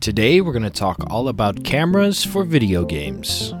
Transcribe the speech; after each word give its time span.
Today 0.00 0.40
we're 0.40 0.52
going 0.52 0.62
to 0.62 0.70
talk 0.70 1.10
all 1.10 1.26
about 1.26 1.64
cameras 1.64 2.24
for 2.24 2.44
video 2.44 2.84
games. 2.84 3.52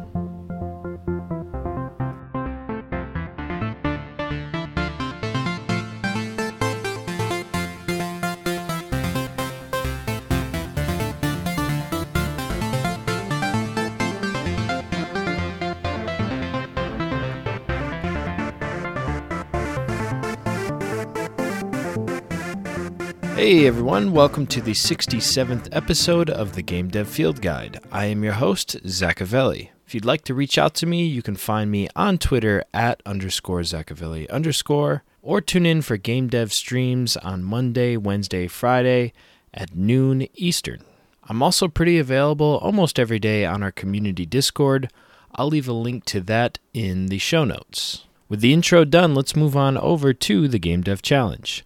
Hey 23.48 23.66
everyone, 23.66 24.12
welcome 24.12 24.46
to 24.48 24.60
the 24.60 24.72
67th 24.72 25.70
episode 25.72 26.28
of 26.28 26.54
the 26.54 26.60
Game 26.60 26.88
Dev 26.88 27.08
Field 27.08 27.40
Guide. 27.40 27.80
I 27.90 28.04
am 28.04 28.22
your 28.22 28.34
host, 28.34 28.76
Zachavelli. 28.84 29.70
If 29.86 29.94
you'd 29.94 30.04
like 30.04 30.22
to 30.24 30.34
reach 30.34 30.58
out 30.58 30.74
to 30.74 30.86
me, 30.86 31.06
you 31.06 31.22
can 31.22 31.34
find 31.34 31.70
me 31.70 31.88
on 31.96 32.18
Twitter 32.18 32.62
at 32.74 33.00
underscore 33.06 33.60
Zachavelli 33.60 34.28
underscore, 34.28 35.02
or 35.22 35.40
tune 35.40 35.64
in 35.64 35.80
for 35.80 35.96
Game 35.96 36.28
Dev 36.28 36.52
streams 36.52 37.16
on 37.16 37.42
Monday, 37.42 37.96
Wednesday, 37.96 38.48
Friday 38.48 39.14
at 39.54 39.74
noon 39.74 40.28
Eastern. 40.34 40.84
I'm 41.22 41.42
also 41.42 41.68
pretty 41.68 41.98
available 41.98 42.60
almost 42.62 42.98
every 42.98 43.18
day 43.18 43.46
on 43.46 43.62
our 43.62 43.72
community 43.72 44.26
Discord. 44.26 44.92
I'll 45.36 45.48
leave 45.48 45.68
a 45.68 45.72
link 45.72 46.04
to 46.04 46.20
that 46.20 46.58
in 46.74 47.06
the 47.06 47.16
show 47.16 47.44
notes. 47.44 48.04
With 48.28 48.42
the 48.42 48.52
intro 48.52 48.84
done, 48.84 49.14
let's 49.14 49.34
move 49.34 49.56
on 49.56 49.78
over 49.78 50.12
to 50.12 50.48
the 50.48 50.58
Game 50.58 50.82
Dev 50.82 51.00
Challenge. 51.00 51.64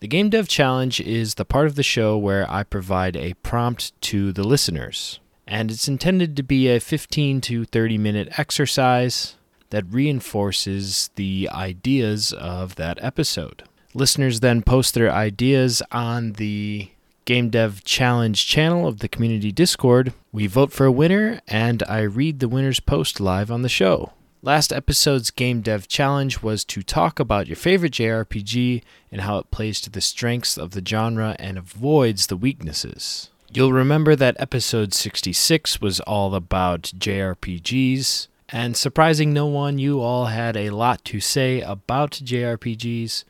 The 0.00 0.08
Game 0.08 0.28
Dev 0.28 0.46
Challenge 0.46 1.00
is 1.00 1.36
the 1.36 1.46
part 1.46 1.66
of 1.66 1.74
the 1.74 1.82
show 1.82 2.18
where 2.18 2.48
I 2.50 2.64
provide 2.64 3.16
a 3.16 3.32
prompt 3.42 3.98
to 4.02 4.30
the 4.30 4.44
listeners, 4.44 5.20
and 5.46 5.70
it's 5.70 5.88
intended 5.88 6.36
to 6.36 6.42
be 6.42 6.68
a 6.68 6.80
15 6.80 7.40
to 7.40 7.64
30 7.64 7.96
minute 7.96 8.38
exercise 8.38 9.36
that 9.70 9.90
reinforces 9.90 11.08
the 11.14 11.48
ideas 11.50 12.34
of 12.34 12.74
that 12.74 12.98
episode. 13.02 13.62
Listeners 13.94 14.40
then 14.40 14.60
post 14.60 14.92
their 14.92 15.10
ideas 15.10 15.82
on 15.90 16.32
the 16.32 16.90
Game 17.24 17.48
Dev 17.48 17.82
Challenge 17.82 18.46
channel 18.46 18.86
of 18.86 18.98
the 18.98 19.08
community 19.08 19.50
Discord. 19.50 20.12
We 20.30 20.46
vote 20.46 20.72
for 20.72 20.84
a 20.84 20.92
winner, 20.92 21.40
and 21.48 21.82
I 21.88 22.02
read 22.02 22.40
the 22.40 22.50
winner's 22.50 22.80
post 22.80 23.18
live 23.18 23.50
on 23.50 23.62
the 23.62 23.70
show. 23.70 24.12
Last 24.42 24.72
episode's 24.72 25.30
Game 25.30 25.60
Dev 25.60 25.88
Challenge 25.88 26.42
was 26.42 26.64
to 26.66 26.82
talk 26.82 27.18
about 27.18 27.46
your 27.46 27.56
favorite 27.56 27.94
JRPG 27.94 28.82
and 29.10 29.22
how 29.22 29.38
it 29.38 29.50
plays 29.50 29.80
to 29.80 29.90
the 29.90 30.00
strengths 30.00 30.56
of 30.58 30.70
the 30.70 30.84
genre 30.84 31.34
and 31.38 31.58
avoids 31.58 32.26
the 32.26 32.36
weaknesses. 32.36 33.30
You'll 33.52 33.72
remember 33.72 34.14
that 34.14 34.36
episode 34.38 34.92
66 34.92 35.80
was 35.80 36.00
all 36.00 36.34
about 36.34 36.92
JRPGs, 36.96 38.28
and 38.50 38.76
surprising 38.76 39.32
no 39.32 39.46
one, 39.46 39.78
you 39.78 40.00
all 40.00 40.26
had 40.26 40.56
a 40.56 40.70
lot 40.70 41.04
to 41.06 41.18
say 41.18 41.62
about 41.62 42.12
JRPGs, 42.12 43.24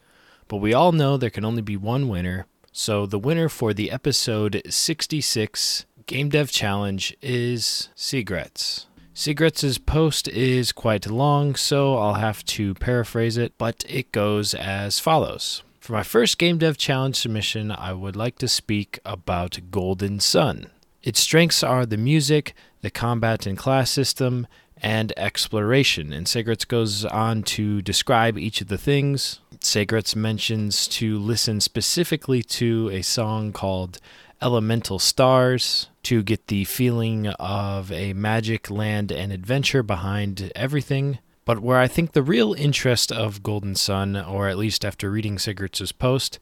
but 0.49 0.57
we 0.57 0.75
all 0.75 0.93
know 0.93 1.17
there 1.17 1.31
can 1.31 1.45
only 1.45 1.63
be 1.63 1.77
one 1.77 2.09
winner. 2.09 2.47
So 2.73 3.07
the 3.07 3.19
winner 3.19 3.49
for 3.49 3.73
the 3.73 3.91
episode 3.91 4.61
66 4.69 5.87
Game 6.07 6.29
Dev 6.29 6.51
Challenge 6.51 7.17
is 7.23 7.89
Seagrets. 7.95 8.87
Seagrets' 9.19 9.79
post 9.79 10.29
is 10.29 10.73
quite 10.73 11.07
long, 11.07 11.55
so 11.55 11.97
I'll 11.97 12.21
have 12.21 12.45
to 12.45 12.75
paraphrase 12.75 13.39
it, 13.39 13.55
but 13.57 13.83
it 13.89 14.13
goes 14.13 14.53
as 14.53 14.99
follows. 14.99 15.63
For 15.81 15.95
my 15.95 16.03
first 16.03 16.37
Game 16.37 16.59
Dev 16.59 16.77
Challenge 16.77 17.17
submission, 17.17 17.71
I 17.71 17.95
would 17.95 18.15
like 18.15 18.37
to 18.41 18.47
speak 18.47 18.99
about 19.07 19.59
Golden 19.71 20.21
Sun. 20.21 20.67
Its 21.03 21.21
strengths 21.21 21.63
are 21.63 21.87
the 21.87 21.97
music, 21.97 22.55
the 22.83 22.91
combat 22.91 23.47
and 23.47 23.57
class 23.57 23.91
system, 23.91 24.47
and 24.83 25.15
exploration. 25.17 26.13
And 26.13 26.29
Seagrets 26.29 26.67
goes 26.67 27.07
on 27.07 27.43
to 27.45 27.81
describe 27.81 28.37
each 28.37 28.61
of 28.61 28.69
the 28.69 28.77
things. 28.77 29.41
Seagrets 29.63 30.15
mentions 30.15 30.87
to 30.89 31.19
listen 31.19 31.63
specifically 31.63 32.43
to 32.43 32.91
a 32.93 33.01
song 33.01 33.55
called 33.55 33.99
Elemental 34.43 34.99
Stars 34.99 35.89
to 36.05 36.23
get 36.23 36.49
the 36.49 36.65
feeling 36.65 37.29
of 37.29 37.91
a 37.91 38.13
magic 38.13 38.71
land 38.71 39.11
and 39.11 39.33
adventure 39.33 39.83
behind 39.83 40.53
everything. 40.55 41.19
But 41.45 41.61
where 41.61 41.79
I 41.79 41.89
think 41.89 42.13
the 42.13 42.23
real 42.23 42.53
interest 42.55 43.13
of 43.13 43.43
Golden 43.43 43.75
Sun, 43.75 44.17
or 44.17 44.49
at 44.49 44.59
least 44.59 44.85
after 44.85 45.11
reading 45.11 45.39
Seagrets' 45.39 45.93
post, 45.93 46.39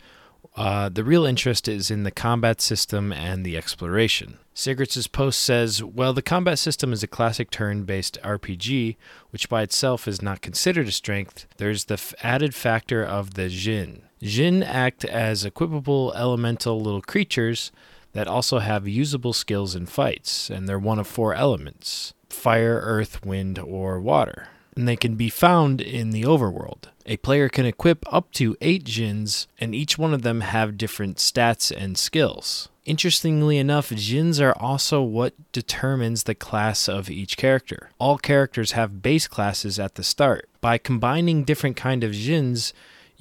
uh, 0.56 0.88
the 0.88 1.04
real 1.04 1.24
interest 1.24 1.68
is 1.68 1.90
in 1.90 2.04
the 2.04 2.10
combat 2.10 2.60
system 2.60 3.12
and 3.12 3.44
the 3.44 3.56
exploration. 3.56 4.38
Seagrets' 4.54 5.06
post 5.08 5.40
says, 5.40 5.82
Well, 5.82 6.12
the 6.12 6.22
combat 6.22 6.58
system 6.58 6.92
is 6.92 7.02
a 7.02 7.08
classic 7.08 7.50
turn 7.50 7.84
based 7.84 8.18
RPG, 8.22 8.96
which 9.30 9.48
by 9.48 9.62
itself 9.62 10.06
is 10.06 10.22
not 10.22 10.42
considered 10.42 10.86
a 10.86 10.92
strength. 10.92 11.46
There's 11.56 11.84
the 11.84 11.94
f- 11.94 12.14
added 12.22 12.54
factor 12.54 13.04
of 13.04 13.34
the 13.34 13.48
Djinn. 13.48 14.02
Djinn 14.24 14.62
act 14.62 15.04
as 15.04 15.44
equipable 15.44 16.14
elemental 16.16 16.80
little 16.80 17.02
creatures 17.02 17.70
that 18.14 18.26
also 18.26 18.58
have 18.58 18.88
usable 18.88 19.34
skills 19.34 19.74
in 19.74 19.84
fights, 19.84 20.48
and 20.48 20.66
they're 20.66 20.78
one 20.78 20.98
of 20.98 21.06
four 21.06 21.34
elements 21.34 22.14
fire, 22.30 22.80
earth, 22.82 23.24
wind, 23.24 23.58
or 23.58 24.00
water. 24.00 24.48
And 24.74 24.88
they 24.88 24.96
can 24.96 25.14
be 25.14 25.28
found 25.28 25.80
in 25.80 26.10
the 26.10 26.22
overworld. 26.22 26.88
A 27.06 27.18
player 27.18 27.48
can 27.48 27.66
equip 27.66 28.04
up 28.12 28.32
to 28.32 28.56
eight 28.60 28.84
Djinns, 28.84 29.46
and 29.60 29.74
each 29.74 29.98
one 29.98 30.14
of 30.14 30.22
them 30.22 30.40
have 30.40 30.78
different 30.78 31.18
stats 31.18 31.70
and 31.70 31.96
skills. 31.96 32.70
Interestingly 32.84 33.58
enough, 33.58 33.90
Djinns 33.90 34.40
are 34.42 34.56
also 34.58 35.02
what 35.02 35.34
determines 35.52 36.24
the 36.24 36.34
class 36.34 36.88
of 36.88 37.08
each 37.08 37.36
character. 37.36 37.90
All 37.98 38.18
characters 38.18 38.72
have 38.72 39.02
base 39.02 39.28
classes 39.28 39.78
at 39.78 39.94
the 39.94 40.02
start. 40.02 40.48
By 40.60 40.78
combining 40.78 41.44
different 41.44 41.76
kind 41.76 42.02
of 42.02 42.12
djinns, 42.12 42.72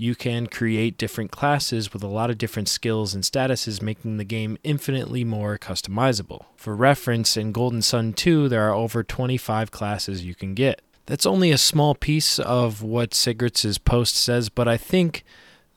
you 0.03 0.15
can 0.15 0.47
create 0.47 0.97
different 0.97 1.31
classes 1.31 1.93
with 1.93 2.03
a 2.03 2.07
lot 2.07 2.29
of 2.29 2.37
different 2.37 2.67
skills 2.67 3.15
and 3.15 3.23
statuses, 3.23 3.81
making 3.81 4.17
the 4.17 4.25
game 4.25 4.57
infinitely 4.61 5.23
more 5.23 5.57
customizable. 5.57 6.43
For 6.57 6.75
reference, 6.75 7.37
in 7.37 7.53
Golden 7.53 7.81
Sun 7.81 8.11
2, 8.11 8.49
there 8.49 8.67
are 8.67 8.73
over 8.73 9.01
25 9.01 9.71
classes 9.71 10.25
you 10.25 10.35
can 10.35 10.55
get. 10.55 10.81
That's 11.05 11.25
only 11.25 11.51
a 11.51 11.57
small 11.57 11.95
piece 11.95 12.37
of 12.37 12.83
what 12.83 13.13
Seagrets' 13.13 13.77
post 13.77 14.17
says, 14.17 14.49
but 14.49 14.67
I 14.67 14.75
think 14.75 15.23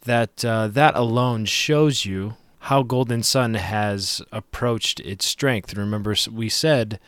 that 0.02 0.44
uh, 0.44 0.66
that 0.66 0.96
alone 0.96 1.44
shows 1.44 2.04
you 2.04 2.34
how 2.62 2.82
Golden 2.82 3.22
Sun 3.22 3.54
has 3.54 4.20
approached 4.32 4.98
its 4.98 5.24
strength. 5.24 5.76
Remember, 5.76 6.16
we 6.32 6.48
said 6.48 6.98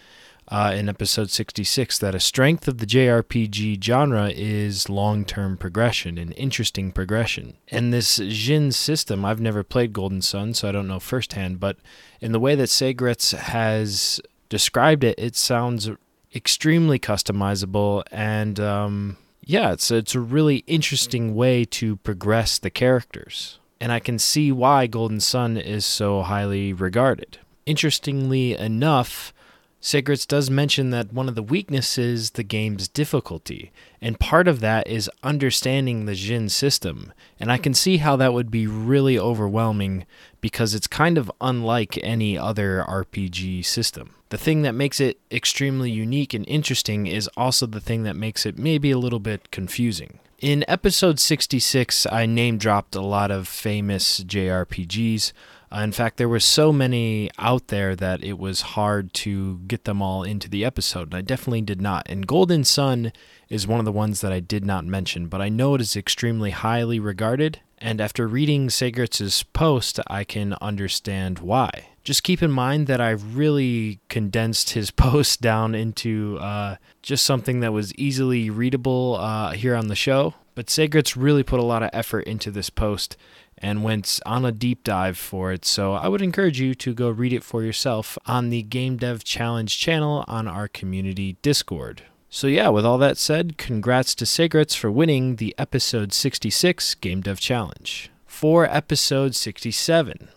uh, 0.51 0.73
in 0.75 0.89
episode 0.89 1.31
66 1.31 1.99
that 1.99 2.15
a 2.15 2.21
strength 2.21 2.67
of 2.69 2.79
the 2.79 2.87
JRPG 2.87 3.83
genre 3.83 4.31
is 4.31 4.89
long 4.89 5.25
term 5.25 5.57
progression 5.57 6.17
and 6.19 6.33
interesting 6.37 6.91
progression. 6.91 7.57
And 7.69 7.93
this 7.93 8.17
Djinn 8.17 8.73
system, 8.73 9.25
I've 9.25 9.41
never 9.41 9.63
played 9.63 9.93
Golden 9.93 10.23
Sun, 10.23 10.55
so 10.55 10.69
I 10.69 10.73
don't 10.73 10.89
know 10.89 11.01
firsthand, 11.01 11.61
but 11.61 11.77
in 12.21 12.33
the 12.33 12.41
way 12.41 12.55
that 12.55 12.69
Seagrets 12.69 13.33
has 13.33 14.21
described 14.49 15.05
it, 15.05 15.19
it 15.19 15.37
sounds 15.37 15.91
extremely 16.35 16.99
customizable 16.99 18.03
and 18.11 18.59
um, 18.61 19.17
yeah, 19.49 19.73
it's 19.73 19.91
it's 19.91 20.15
a 20.15 20.21
really 20.21 20.59
interesting 20.67 21.35
way 21.35 21.65
to 21.65 21.97
progress 21.97 22.59
the 22.59 22.71
characters. 22.71 23.59
And 23.81 23.93
I 23.93 24.01
can 24.01 24.19
see 24.19 24.51
why 24.51 24.87
Golden 24.87 25.21
Sun 25.21 25.57
is 25.57 25.87
so 25.87 26.23
highly 26.23 26.73
regarded. 26.73 27.39
Interestingly 27.65 28.55
enough, 28.55 29.33
Seagrets 29.81 30.27
does 30.27 30.51
mention 30.51 30.91
that 30.91 31.13
one 31.13 31.29
of 31.29 31.37
the 31.37 31.43
weaknesses 31.43 32.33
the 32.33 32.43
game's 32.43 32.89
difficulty, 32.89 33.71
and 34.01 34.19
part 34.19 34.49
of 34.49 34.61
that 34.61 34.89
is 34.89 35.11
understanding 35.23 36.05
the 36.05 36.17
Djinn 36.17 36.49
system. 36.49 37.13
And 37.39 37.53
I 37.53 37.59
can 37.59 37.75
see 37.75 37.99
how 37.99 38.17
that 38.17 38.33
would 38.33 38.51
be 38.51 38.67
really 38.67 39.17
overwhelming 39.19 40.05
because 40.41 40.75
it's 40.75 40.89
kind 40.89 41.17
of 41.17 41.31
unlike 41.41 41.99
any 42.03 42.37
other 42.37 42.85
RPG 42.89 43.65
system. 43.65 44.15
The 44.31 44.39
thing 44.39 44.63
that 44.63 44.75
makes 44.75 45.01
it 45.01 45.21
extremely 45.31 45.91
unique 45.91 46.35
and 46.35 46.45
interesting 46.49 47.07
is 47.07 47.31
also 47.37 47.67
the 47.67 47.81
thing 47.81 48.03
that 48.03 48.17
makes 48.17 48.45
it 48.45 48.59
maybe 48.59 48.91
a 48.91 48.99
little 48.99 49.21
bit 49.21 49.51
confusing. 49.53 50.19
In 50.41 50.65
episode 50.69 51.19
66, 51.19 52.07
I 52.13 52.27
name 52.27 52.59
dropped 52.59 52.95
a 52.95 53.01
lot 53.01 53.31
of 53.31 53.49
famous 53.49 54.23
JRPGs. 54.23 55.33
Uh, 55.71 55.81
in 55.81 55.93
fact, 55.93 56.17
there 56.17 56.29
were 56.29 56.41
so 56.41 56.73
many 56.73 57.31
out 57.39 57.69
there 57.69 57.95
that 57.95 58.25
it 58.25 58.39
was 58.39 58.61
hard 58.61 59.13
to 59.13 59.59
get 59.67 59.85
them 59.85 60.01
all 60.01 60.23
into 60.23 60.49
the 60.49 60.65
episode, 60.65 61.09
and 61.09 61.15
I 61.15 61.21
definitely 61.21 61.63
did 61.63 61.81
not. 61.81 62.07
And 62.09 62.27
Golden 62.27 62.65
Sun 62.65 63.13
is 63.49 63.67
one 63.67 63.79
of 63.79 63.85
the 63.85 63.93
ones 63.93 64.21
that 64.21 64.33
I 64.33 64.41
did 64.41 64.65
not 64.65 64.87
mention, 64.87 65.27
but 65.27 65.41
I 65.41 65.49
know 65.49 65.75
it 65.75 65.81
is 65.81 65.97
extremely 65.97 66.51
highly 66.51 66.99
regarded, 66.99 67.61
and 67.79 68.01
after 68.01 68.27
reading 68.27 68.71
Seagrets' 68.71 69.43
post, 69.43 70.01
I 70.09 70.25
can 70.25 70.55
understand 70.61 71.39
why. 71.39 71.89
Just 72.03 72.23
keep 72.23 72.43
in 72.43 72.51
mind 72.51 72.87
that 72.87 73.01
I 73.01 73.11
really 73.11 74.01
condensed 74.09 74.71
his 74.71 74.91
post 74.91 75.41
down 75.43 75.75
into 75.75 76.39
uh, 76.41 76.77
just 77.03 77.27
something 77.27 77.61
that 77.61 77.73
was 77.73 77.95
easily 77.95 78.49
readable 78.49 79.17
uh, 79.17 79.53
here 79.53 79.75
on 79.75 79.89
the 79.89 79.95
show 79.95 80.35
But 80.59 80.71
Seagrets 80.71 81.17
really 81.17 81.45
put 81.45 81.61
a 81.61 81.65
lot 81.65 81.85
of 81.85 81.91
effort 81.93 82.27
into 82.27 82.51
this 82.51 82.69
post 82.69 83.17
and 83.59 83.85
went 83.85 84.19
on 84.27 84.45
a 84.45 84.51
deep 84.51 84.83
dive 84.83 85.17
for 85.17 85.53
it. 85.53 85.65
So 85.65 85.93
I 85.93 86.09
would 86.09 86.21
encourage 86.21 86.59
you 86.61 86.75
to 86.75 86.95
go 86.95 87.11
read 87.11 87.33
it 87.33 87.45
for 87.45 87.63
yourself 87.63 88.19
on 88.27 88.51
the 88.51 88.65
Game 88.65 88.97
Dev 88.97 89.23
Challenge 89.23 89.79
channel 89.79 90.25
on 90.27 90.49
our 90.49 90.67
community 90.67 91.37
Discord. 91.43 92.03
So, 92.29 92.49
yeah, 92.49 92.71
with 92.71 92.85
all 92.85 92.99
that 92.99 93.19
said, 93.19 93.57
congrats 93.57 94.17
to 94.17 94.27
Seagrets 94.27 94.75
for 94.75 94.91
winning 94.91 95.37
the 95.37 95.55
episode 95.59 96.13
66 96.13 96.97
Game 96.97 97.21
Dev 97.21 97.39
Challenge. 97.39 98.11
For 98.27 98.65
episode 98.65 99.37
67, 99.37 100.29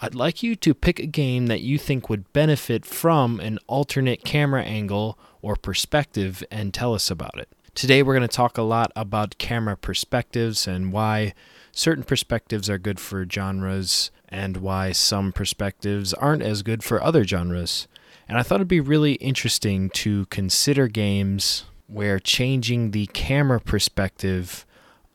I'd 0.00 0.14
like 0.14 0.42
you 0.42 0.56
to 0.56 0.72
pick 0.72 0.98
a 0.98 1.04
game 1.04 1.48
that 1.48 1.60
you 1.60 1.76
think 1.76 2.08
would 2.08 2.32
benefit 2.32 2.86
from 2.86 3.38
an 3.40 3.58
alternate 3.66 4.24
camera 4.24 4.62
angle 4.62 5.18
or 5.42 5.54
perspective 5.54 6.42
and 6.50 6.72
tell 6.72 6.94
us 6.94 7.10
about 7.10 7.38
it. 7.38 7.50
Today, 7.74 8.02
we're 8.02 8.14
going 8.14 8.28
to 8.28 8.36
talk 8.36 8.58
a 8.58 8.62
lot 8.62 8.90
about 8.96 9.38
camera 9.38 9.76
perspectives 9.76 10.66
and 10.66 10.92
why 10.92 11.34
certain 11.72 12.02
perspectives 12.02 12.68
are 12.68 12.78
good 12.78 12.98
for 12.98 13.24
genres 13.30 14.10
and 14.28 14.56
why 14.56 14.92
some 14.92 15.32
perspectives 15.32 16.12
aren't 16.14 16.42
as 16.42 16.62
good 16.62 16.82
for 16.82 17.02
other 17.02 17.24
genres. 17.24 17.86
And 18.28 18.38
I 18.38 18.42
thought 18.42 18.56
it'd 18.56 18.68
be 18.68 18.80
really 18.80 19.14
interesting 19.14 19.88
to 19.90 20.26
consider 20.26 20.88
games 20.88 21.64
where 21.86 22.18
changing 22.18 22.90
the 22.90 23.06
camera 23.06 23.60
perspective 23.60 24.66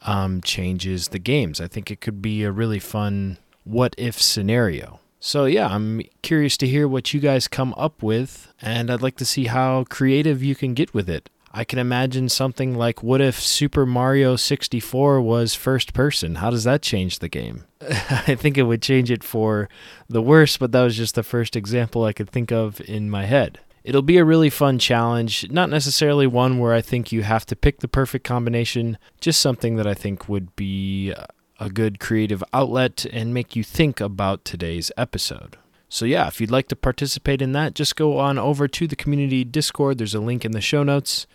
um, 0.01 0.41
changes 0.41 1.09
the 1.09 1.19
games. 1.19 1.59
I 1.59 1.67
think 1.67 1.91
it 1.91 2.01
could 2.01 2.21
be 2.21 2.43
a 2.43 2.51
really 2.51 2.79
fun 2.79 3.37
what 3.63 3.95
if 3.97 4.21
scenario. 4.21 4.99
So, 5.19 5.45
yeah, 5.45 5.67
I'm 5.67 6.03
curious 6.21 6.55
to 6.57 6.67
hear 6.67 6.87
what 6.87 7.13
you 7.13 7.19
guys 7.19 7.47
come 7.47 7.73
up 7.77 8.03
with, 8.03 8.53
and 8.61 8.91
I'd 8.91 9.01
like 9.01 9.17
to 9.17 9.25
see 9.25 9.45
how 9.45 9.83
creative 9.89 10.43
you 10.43 10.55
can 10.55 10.73
get 10.73 10.93
with 10.93 11.09
it. 11.09 11.29
I 11.57 11.63
can 11.63 11.79
imagine 11.79 12.27
something 12.27 12.75
like 12.75 13.01
what 13.01 13.21
if 13.21 13.39
Super 13.39 13.85
Mario 13.85 14.35
64 14.35 15.21
was 15.21 15.55
first 15.55 15.93
person? 15.93 16.35
How 16.35 16.49
does 16.49 16.65
that 16.65 16.81
change 16.81 17.19
the 17.19 17.29
game? 17.29 17.63
I 17.81 18.35
think 18.35 18.57
it 18.57 18.63
would 18.63 18.81
change 18.81 19.09
it 19.09 19.23
for 19.23 19.69
the 20.09 20.21
worse, 20.21 20.57
but 20.57 20.73
that 20.73 20.83
was 20.83 20.97
just 20.97 21.15
the 21.15 21.23
first 21.23 21.55
example 21.55 22.03
I 22.03 22.11
could 22.11 22.29
think 22.29 22.51
of 22.51 22.81
in 22.81 23.09
my 23.09 23.23
head. 23.23 23.61
It'll 23.85 24.01
be 24.01 24.17
a 24.17 24.25
really 24.25 24.49
fun 24.49 24.79
challenge, 24.79 25.49
not 25.49 25.69
necessarily 25.69 26.27
one 26.27 26.59
where 26.59 26.73
I 26.73 26.81
think 26.81 27.13
you 27.13 27.23
have 27.23 27.45
to 27.45 27.55
pick 27.55 27.79
the 27.79 27.87
perfect 27.87 28.25
combination, 28.25 28.97
just 29.21 29.39
something 29.39 29.77
that 29.77 29.87
I 29.87 29.93
think 29.93 30.27
would 30.27 30.53
be 30.57 31.13
a 31.57 31.69
good 31.69 32.01
creative 32.01 32.43
outlet 32.51 33.05
and 33.13 33.33
make 33.33 33.55
you 33.55 33.63
think 33.63 34.01
about 34.01 34.43
today's 34.43 34.91
episode. 34.97 35.55
So, 35.87 36.03
yeah, 36.03 36.27
if 36.27 36.41
you'd 36.41 36.51
like 36.51 36.67
to 36.67 36.75
participate 36.75 37.41
in 37.41 37.53
that, 37.53 37.75
just 37.75 37.95
go 37.95 38.19
on 38.19 38.37
over 38.37 38.67
to 38.67 38.87
the 38.87 38.97
community 38.97 39.45
Discord. 39.45 39.99
There's 39.99 40.15
a 40.15 40.19
link 40.19 40.43
in 40.43 40.51
the 40.51 40.59
show 40.59 40.83
notes 40.83 41.25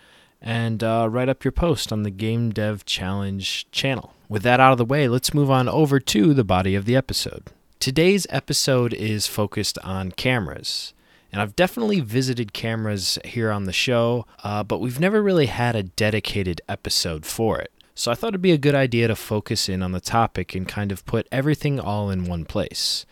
and 0.41 0.83
uh, 0.83 1.09
write 1.11 1.29
up 1.29 1.45
your 1.45 1.53
post 1.53 1.93
on 1.93 2.03
the 2.03 2.11
Game 2.11 2.51
Dev 2.51 2.85
Challenge 2.85 3.71
channel. 3.71 4.15
With 4.29 4.43
that 4.43 4.61
out 4.61 4.73
of 4.73 4.79
the 4.79 4.85
way, 4.85 5.09
let's 5.09 5.35
move 5.35 5.51
on 5.51 5.69
over 5.69 6.01
to 6.01 6.35
the 6.35 6.45
body 6.45 6.75
of 6.75 6.85
the 6.85 6.97
episode. 6.97 7.45
Today's 7.79 8.27
episode 8.31 8.93
is 8.93 9.27
focused 9.27 9.79
on 9.85 10.13
cameras. 10.13 10.93
And 11.33 11.41
I've 11.41 11.57
definitely 11.57 12.01
visited 12.01 12.53
cameras 12.53 13.19
here 13.25 13.51
on 13.51 13.65
the 13.65 13.73
show, 13.73 14.27
uh, 14.43 14.65
but 14.65 14.81
we've 14.81 14.99
never 14.99 15.23
really 15.23 15.47
had 15.47 15.77
a 15.77 15.85
dedicated 15.85 16.61
episode 16.69 17.25
for 17.25 17.59
it. 17.61 17.71
So 17.95 18.11
I 18.11 18.15
thought 18.15 18.29
it'd 18.29 18.43
be 18.43 18.53
a 18.53 18.59
good 18.59 18.75
idea 18.75 19.09
to 19.09 19.17
focus 19.17 19.69
in 19.69 19.83
on 19.83 19.93
the 19.93 20.01
topic 20.01 20.55
and 20.55 20.67
kind 20.67 20.91
of 20.91 21.05
put 21.05 21.29
everything 21.31 21.79
all 21.79 22.11
in 22.11 22.25
one 22.25 22.45
place. 22.45 23.05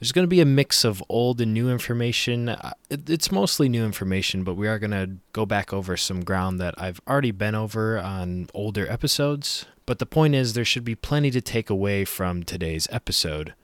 There's 0.00 0.12
going 0.12 0.24
to 0.24 0.28
be 0.28 0.40
a 0.40 0.46
mix 0.46 0.84
of 0.84 1.02
old 1.08 1.40
and 1.40 1.54
new 1.54 1.70
information. 1.70 2.48
Uh, 2.48 2.72
it's 2.90 3.30
mostly 3.30 3.68
new 3.68 3.84
information, 3.84 4.44
but 4.44 4.54
we 4.54 4.68
are 4.68 4.78
going 4.78 4.90
to 4.90 5.10
go 5.32 5.46
back 5.46 5.72
over 5.72 5.96
some 5.96 6.24
ground 6.24 6.60
that 6.60 6.74
I've 6.76 7.00
already 7.08 7.30
been 7.30 7.54
over 7.54 7.98
on 7.98 8.48
older 8.52 8.90
episodes. 8.90 9.66
But 9.86 10.00
the 10.00 10.06
point 10.06 10.34
is, 10.34 10.52
there 10.52 10.64
should 10.64 10.84
be 10.84 10.94
plenty 10.94 11.30
to 11.30 11.40
take 11.40 11.70
away 11.70 12.04
from 12.04 12.42
today's 12.42 12.88
episode, 12.90 13.54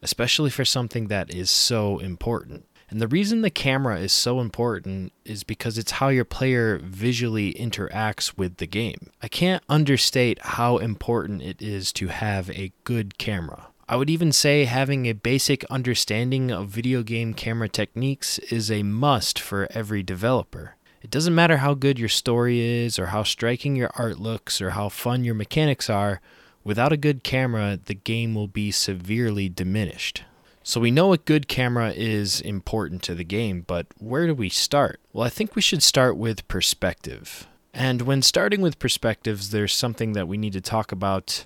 especially 0.00 0.50
for 0.50 0.64
something 0.64 1.08
that 1.08 1.34
is 1.34 1.50
so 1.50 1.98
important. 1.98 2.66
And 2.88 3.00
the 3.00 3.08
reason 3.08 3.42
the 3.42 3.50
camera 3.50 4.00
is 4.00 4.12
so 4.12 4.40
important 4.40 5.12
is 5.24 5.44
because 5.44 5.78
it's 5.78 5.92
how 5.92 6.08
your 6.08 6.24
player 6.24 6.78
visually 6.82 7.54
interacts 7.54 8.36
with 8.36 8.56
the 8.56 8.66
game. 8.66 9.10
I 9.22 9.28
can't 9.28 9.62
understate 9.68 10.40
how 10.42 10.78
important 10.78 11.42
it 11.42 11.62
is 11.62 11.92
to 11.94 12.08
have 12.08 12.50
a 12.50 12.72
good 12.82 13.16
camera. 13.16 13.69
I 13.90 13.96
would 13.96 14.08
even 14.08 14.30
say 14.30 14.66
having 14.66 15.06
a 15.06 15.14
basic 15.14 15.64
understanding 15.64 16.52
of 16.52 16.68
video 16.68 17.02
game 17.02 17.34
camera 17.34 17.68
techniques 17.68 18.38
is 18.38 18.70
a 18.70 18.84
must 18.84 19.40
for 19.40 19.66
every 19.72 20.04
developer. 20.04 20.76
It 21.02 21.10
doesn't 21.10 21.34
matter 21.34 21.56
how 21.56 21.74
good 21.74 21.98
your 21.98 22.08
story 22.08 22.60
is, 22.60 23.00
or 23.00 23.06
how 23.06 23.24
striking 23.24 23.74
your 23.74 23.90
art 23.96 24.20
looks, 24.20 24.60
or 24.60 24.70
how 24.70 24.90
fun 24.90 25.24
your 25.24 25.34
mechanics 25.34 25.90
are, 25.90 26.20
without 26.62 26.92
a 26.92 26.96
good 26.96 27.24
camera, 27.24 27.80
the 27.84 27.96
game 27.96 28.32
will 28.32 28.46
be 28.46 28.70
severely 28.70 29.48
diminished. 29.48 30.22
So 30.62 30.78
we 30.80 30.92
know 30.92 31.12
a 31.12 31.18
good 31.18 31.48
camera 31.48 31.90
is 31.90 32.40
important 32.40 33.02
to 33.02 33.16
the 33.16 33.24
game, 33.24 33.64
but 33.66 33.88
where 33.98 34.28
do 34.28 34.34
we 34.36 34.50
start? 34.50 35.00
Well, 35.12 35.26
I 35.26 35.30
think 35.30 35.56
we 35.56 35.62
should 35.62 35.82
start 35.82 36.16
with 36.16 36.46
perspective. 36.46 37.48
And 37.74 38.02
when 38.02 38.22
starting 38.22 38.60
with 38.60 38.78
perspectives, 38.78 39.50
there's 39.50 39.72
something 39.72 40.12
that 40.12 40.28
we 40.28 40.38
need 40.38 40.52
to 40.52 40.60
talk 40.60 40.92
about 40.92 41.44